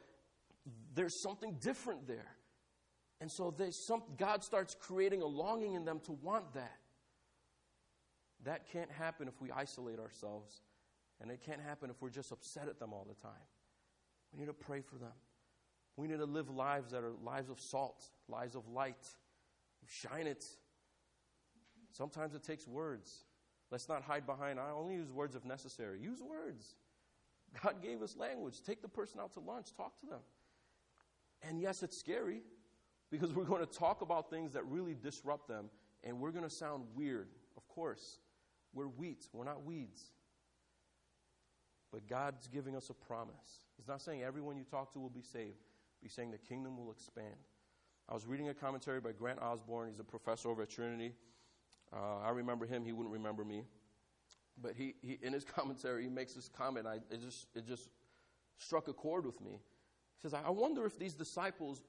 there's 0.94 1.20
something 1.20 1.56
different 1.60 2.06
there. 2.06 2.34
And 3.20 3.30
so 3.30 3.50
they, 3.56 3.70
some, 3.70 4.02
God 4.16 4.44
starts 4.44 4.76
creating 4.78 5.22
a 5.22 5.26
longing 5.26 5.74
in 5.74 5.84
them 5.84 6.00
to 6.04 6.12
want 6.12 6.54
that. 6.54 6.77
That 8.44 8.70
can't 8.70 8.90
happen 8.90 9.28
if 9.28 9.40
we 9.40 9.50
isolate 9.50 9.98
ourselves. 9.98 10.62
And 11.20 11.30
it 11.30 11.40
can't 11.44 11.60
happen 11.60 11.90
if 11.90 12.00
we're 12.00 12.10
just 12.10 12.30
upset 12.30 12.68
at 12.68 12.78
them 12.78 12.92
all 12.92 13.06
the 13.08 13.20
time. 13.20 13.32
We 14.32 14.40
need 14.40 14.46
to 14.46 14.52
pray 14.52 14.80
for 14.80 14.96
them. 14.96 15.12
We 15.96 16.06
need 16.06 16.18
to 16.18 16.26
live 16.26 16.48
lives 16.48 16.92
that 16.92 17.02
are 17.02 17.12
lives 17.24 17.50
of 17.50 17.60
salt, 17.60 18.04
lives 18.28 18.54
of 18.54 18.68
light. 18.68 19.04
Shine 19.86 20.26
it. 20.26 20.44
Sometimes 21.90 22.34
it 22.34 22.44
takes 22.44 22.68
words. 22.68 23.24
Let's 23.70 23.88
not 23.88 24.02
hide 24.02 24.24
behind, 24.24 24.60
I 24.60 24.70
only 24.70 24.94
use 24.94 25.12
words 25.12 25.34
if 25.34 25.44
necessary. 25.44 26.00
Use 26.00 26.22
words. 26.22 26.76
God 27.62 27.82
gave 27.82 28.02
us 28.02 28.16
language. 28.16 28.62
Take 28.62 28.82
the 28.82 28.88
person 28.88 29.20
out 29.20 29.32
to 29.34 29.40
lunch, 29.40 29.74
talk 29.76 29.98
to 30.00 30.06
them. 30.06 30.20
And 31.42 31.60
yes, 31.60 31.82
it's 31.82 31.96
scary 31.96 32.42
because 33.10 33.32
we're 33.32 33.44
going 33.44 33.64
to 33.64 33.72
talk 33.72 34.02
about 34.02 34.30
things 34.30 34.52
that 34.52 34.64
really 34.66 34.94
disrupt 34.94 35.48
them 35.48 35.70
and 36.04 36.20
we're 36.20 36.30
going 36.30 36.44
to 36.44 36.50
sound 36.50 36.84
weird. 36.94 37.28
Of 37.56 37.66
course, 37.68 38.18
we're 38.74 38.84
wheat, 38.84 39.26
we're 39.32 39.44
not 39.44 39.64
weeds. 39.64 40.02
But 41.92 42.06
God's 42.06 42.46
giving 42.48 42.76
us 42.76 42.90
a 42.90 42.94
promise. 42.94 43.64
He's 43.76 43.88
not 43.88 44.02
saying 44.02 44.22
everyone 44.22 44.56
you 44.56 44.64
talk 44.64 44.92
to 44.92 44.98
will 44.98 45.08
be 45.08 45.22
saved, 45.22 45.64
He's 46.00 46.12
saying 46.12 46.30
the 46.30 46.38
kingdom 46.38 46.76
will 46.76 46.92
expand. 46.92 47.34
I 48.08 48.14
was 48.14 48.26
reading 48.26 48.48
a 48.48 48.54
commentary 48.54 49.00
by 49.00 49.12
Grant 49.12 49.40
Osborne. 49.42 49.88
He's 49.88 49.98
a 49.98 50.04
professor 50.04 50.48
over 50.48 50.62
at 50.62 50.70
Trinity. 50.70 51.12
Uh, 51.92 52.18
I 52.24 52.30
remember 52.30 52.66
him, 52.66 52.84
he 52.84 52.92
wouldn't 52.92 53.12
remember 53.12 53.44
me. 53.44 53.64
But 54.60 54.74
he, 54.74 54.94
he 55.02 55.18
in 55.22 55.32
his 55.32 55.44
commentary, 55.56 56.04
he 56.04 56.08
makes 56.08 56.34
this 56.34 56.48
comment. 56.48 56.86
I, 56.86 56.96
it, 57.10 57.20
just, 57.20 57.46
it 57.54 57.66
just 57.66 57.90
struck 58.56 58.88
a 58.88 58.92
chord 58.92 59.26
with 59.26 59.40
me. 59.40 59.52
He 59.52 60.28
says, 60.28 60.34
I 60.34 60.50
wonder 60.50 60.84
if 60.86 60.98
these 60.98 61.14
disciples 61.14 61.84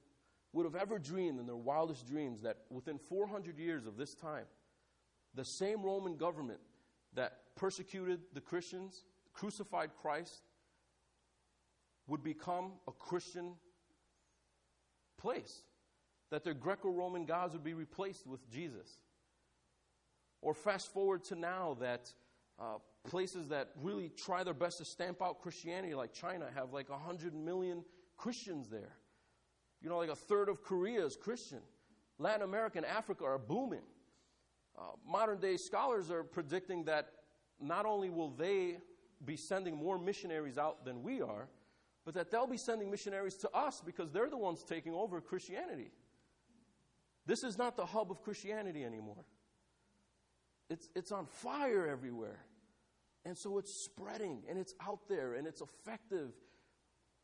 would 0.53 0.65
have 0.65 0.75
ever 0.75 0.99
dreamed 0.99 1.39
in 1.39 1.45
their 1.45 1.55
wildest 1.55 2.07
dreams 2.07 2.41
that 2.41 2.57
within 2.69 2.97
400 2.97 3.57
years 3.57 3.85
of 3.85 3.97
this 3.97 4.13
time, 4.13 4.45
the 5.35 5.45
same 5.45 5.83
Roman 5.83 6.17
government 6.17 6.59
that 7.13 7.55
persecuted 7.55 8.21
the 8.33 8.41
Christians, 8.41 9.03
crucified 9.33 9.91
Christ, 10.01 10.41
would 12.07 12.23
become 12.23 12.73
a 12.87 12.91
Christian 12.91 13.53
place. 15.17 15.63
That 16.31 16.43
their 16.43 16.53
Greco 16.53 16.89
Roman 16.89 17.25
gods 17.25 17.53
would 17.53 17.63
be 17.63 17.73
replaced 17.73 18.27
with 18.27 18.49
Jesus. 18.51 18.99
Or 20.41 20.53
fast 20.53 20.93
forward 20.93 21.23
to 21.25 21.35
now 21.35 21.77
that 21.79 22.13
uh, 22.59 22.77
places 23.07 23.47
that 23.49 23.69
really 23.81 24.09
try 24.09 24.43
their 24.43 24.53
best 24.53 24.77
to 24.77 24.85
stamp 24.85 25.21
out 25.21 25.41
Christianity, 25.41 25.95
like 25.95 26.13
China, 26.13 26.47
have 26.53 26.71
like 26.71 26.89
100 26.89 27.33
million 27.33 27.83
Christians 28.17 28.69
there. 28.69 28.95
You 29.81 29.89
know, 29.89 29.97
like 29.97 30.09
a 30.09 30.15
third 30.15 30.49
of 30.49 30.62
Korea 30.62 31.05
is 31.05 31.15
Christian. 31.15 31.60
Latin 32.17 32.41
America 32.41 32.77
and 32.77 32.85
Africa 32.85 33.23
are 33.23 33.37
booming. 33.37 33.83
Uh, 34.80 34.84
modern 35.06 35.40
day 35.40 35.58
scholars 35.58 36.10
are 36.10 36.23
predicting 36.23 36.86
that 36.86 37.10
not 37.60 37.86
only 37.86 38.10
will 38.10 38.30
they 38.30 38.77
be 39.25 39.36
sending 39.36 39.75
more 39.75 39.98
missionaries 39.98 40.58
out 40.58 40.86
than 40.86 41.04
we 41.04 41.21
are, 41.21 41.50
but 42.06 42.13
that 42.13 42.32
they'll 42.32 42.48
be 42.48 42.58
sending 42.58 42.90
missionaries 42.90 43.36
to 43.36 43.50
us 43.54 43.82
because 43.86 44.12
they're 44.12 44.30
the 44.30 44.38
ones 44.38 44.63
taking 44.63 44.94
over 44.94 45.19
Christianity. 45.19 45.92
This 47.25 47.44
is 47.44 47.58
not 47.58 47.75
the 47.75 47.86
hub 47.86 48.10
of 48.10 48.21
Christianity 48.21 48.86
anymore. 48.86 49.25
It's, 50.69 50.88
it's 50.96 51.12
on 51.12 51.25
fire 51.25 51.88
everywhere. 51.88 52.40
And 53.25 53.38
so 53.38 53.58
it's 53.58 53.84
spreading 53.84 54.44
and 54.50 54.58
it's 54.58 54.73
out 54.82 55.10
there 55.10 55.34
and 55.34 55.46
it's 55.46 55.62
effective. 55.62 56.32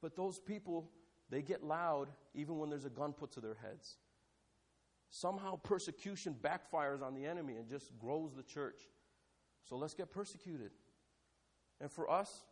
But 0.02 0.16
those 0.16 0.40
people, 0.40 0.92
they 1.30 1.42
get 1.42 1.64
loud 1.64 2.10
even 2.34 2.60
when 2.60 2.70
there's 2.70 2.86
a 2.86 2.90
gun 2.90 3.14
put 3.14 3.32
to 3.32 3.40
their 3.40 3.58
heads. 3.62 3.98
Somehow 5.10 5.58
persecution 5.58 6.36
backfires 6.42 7.02
on 7.02 7.14
the 7.14 7.26
enemy 7.26 7.56
and 7.56 7.70
just 7.70 7.98
grows 8.00 8.34
the 8.36 8.44
church. 8.44 8.80
So 9.64 9.78
let's 9.78 9.94
get 9.94 10.12
persecuted. 10.12 10.72
And 11.80 11.92
for 11.92 12.10
us, 12.10 12.44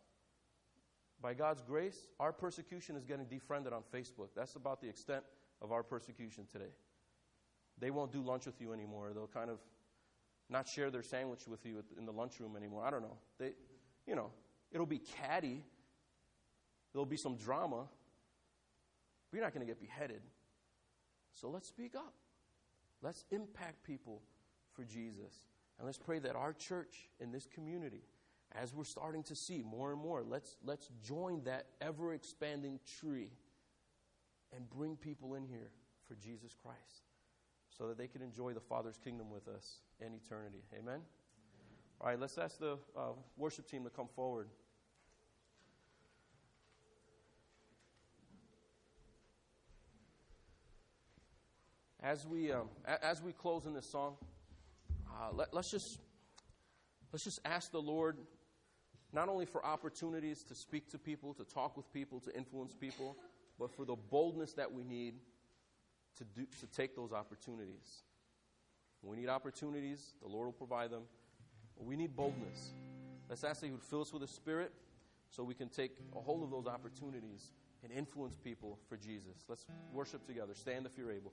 by 1.20 1.34
God's 1.34 1.62
grace, 1.62 2.08
our 2.20 2.32
persecution 2.32 2.96
is 2.96 3.04
getting 3.04 3.26
defriended 3.26 3.72
on 3.72 3.82
Facebook. 3.92 4.28
That's 4.36 4.56
about 4.56 4.80
the 4.80 4.88
extent 4.88 5.24
of 5.62 5.72
our 5.72 5.82
persecution 5.82 6.46
today. 6.50 6.72
They 7.78 7.90
won't 7.90 8.12
do 8.12 8.22
lunch 8.22 8.46
with 8.46 8.60
you 8.60 8.72
anymore. 8.72 9.12
They'll 9.14 9.26
kind 9.26 9.50
of 9.50 9.58
not 10.50 10.68
share 10.68 10.90
their 10.90 11.02
sandwich 11.02 11.48
with 11.48 11.64
you 11.64 11.82
in 11.96 12.04
the 12.04 12.12
lunchroom 12.12 12.56
anymore. 12.56 12.84
I 12.84 12.90
don't 12.90 13.02
know. 13.02 13.16
They, 13.38 13.52
you 14.06 14.14
know, 14.14 14.30
it'll 14.70 14.86
be 14.86 14.98
catty. 14.98 15.64
There'll 16.92 17.06
be 17.06 17.16
some 17.16 17.36
drama. 17.36 17.86
but 19.30 19.36
you're 19.36 19.44
not 19.44 19.54
going 19.54 19.66
to 19.66 19.70
get 19.70 19.80
beheaded. 19.80 20.20
So 21.32 21.48
let's 21.48 21.66
speak 21.68 21.96
up. 21.96 22.14
Let's 23.04 23.26
impact 23.30 23.84
people 23.84 24.22
for 24.72 24.82
Jesus. 24.82 25.46
And 25.78 25.84
let's 25.84 25.98
pray 25.98 26.18
that 26.20 26.34
our 26.34 26.54
church 26.54 27.10
in 27.20 27.30
this 27.30 27.46
community, 27.46 28.00
as 28.52 28.72
we're 28.72 28.84
starting 28.84 29.22
to 29.24 29.36
see 29.36 29.62
more 29.62 29.92
and 29.92 30.00
more, 30.00 30.22
let's, 30.22 30.56
let's 30.64 30.88
join 31.06 31.44
that 31.44 31.66
ever 31.82 32.14
expanding 32.14 32.80
tree 32.98 33.28
and 34.56 34.70
bring 34.70 34.96
people 34.96 35.34
in 35.34 35.44
here 35.44 35.70
for 36.08 36.14
Jesus 36.14 36.54
Christ 36.54 37.02
so 37.76 37.88
that 37.88 37.98
they 37.98 38.06
can 38.06 38.22
enjoy 38.22 38.54
the 38.54 38.60
Father's 38.60 38.96
kingdom 38.96 39.28
with 39.28 39.48
us 39.48 39.80
in 40.00 40.14
eternity. 40.14 40.62
Amen? 40.78 41.00
All 42.00 42.08
right, 42.08 42.18
let's 42.18 42.38
ask 42.38 42.58
the 42.58 42.78
uh, 42.96 43.10
worship 43.36 43.68
team 43.68 43.84
to 43.84 43.90
come 43.90 44.08
forward. 44.16 44.48
As 52.04 52.26
we, 52.26 52.52
um, 52.52 52.68
as 53.02 53.22
we 53.22 53.32
close 53.32 53.64
in 53.64 53.72
this 53.72 53.88
song, 53.88 54.16
uh, 55.08 55.32
let, 55.32 55.54
let's, 55.54 55.70
just, 55.70 55.98
let's 57.10 57.24
just 57.24 57.40
ask 57.46 57.72
the 57.72 57.80
Lord 57.80 58.18
not 59.14 59.30
only 59.30 59.46
for 59.46 59.64
opportunities 59.64 60.42
to 60.42 60.54
speak 60.54 60.90
to 60.90 60.98
people, 60.98 61.32
to 61.32 61.44
talk 61.44 61.78
with 61.78 61.90
people, 61.94 62.20
to 62.20 62.36
influence 62.36 62.74
people, 62.74 63.16
but 63.58 63.74
for 63.74 63.86
the 63.86 63.96
boldness 63.96 64.52
that 64.52 64.70
we 64.70 64.84
need 64.84 65.14
to, 66.18 66.24
do, 66.24 66.44
to 66.60 66.66
take 66.66 66.94
those 66.94 67.14
opportunities. 67.14 68.02
we 69.02 69.16
need 69.16 69.30
opportunities, 69.30 70.12
the 70.20 70.28
Lord 70.28 70.44
will 70.44 70.52
provide 70.52 70.90
them. 70.90 71.04
We 71.78 71.96
need 71.96 72.14
boldness. 72.14 72.74
Let's 73.30 73.44
ask 73.44 73.60
that 73.60 73.66
He 73.66 73.72
would 73.72 73.82
fill 73.82 74.02
us 74.02 74.12
with 74.12 74.20
the 74.20 74.28
Spirit 74.28 74.72
so 75.30 75.42
we 75.42 75.54
can 75.54 75.70
take 75.70 75.92
a 76.14 76.20
hold 76.20 76.42
of 76.42 76.50
those 76.50 76.66
opportunities 76.66 77.52
and 77.82 77.90
influence 77.90 78.36
people 78.36 78.78
for 78.90 78.98
Jesus. 78.98 79.44
Let's 79.48 79.64
worship 79.90 80.26
together. 80.26 80.52
Stand 80.54 80.84
if 80.84 80.98
you're 80.98 81.10
able. 81.10 81.32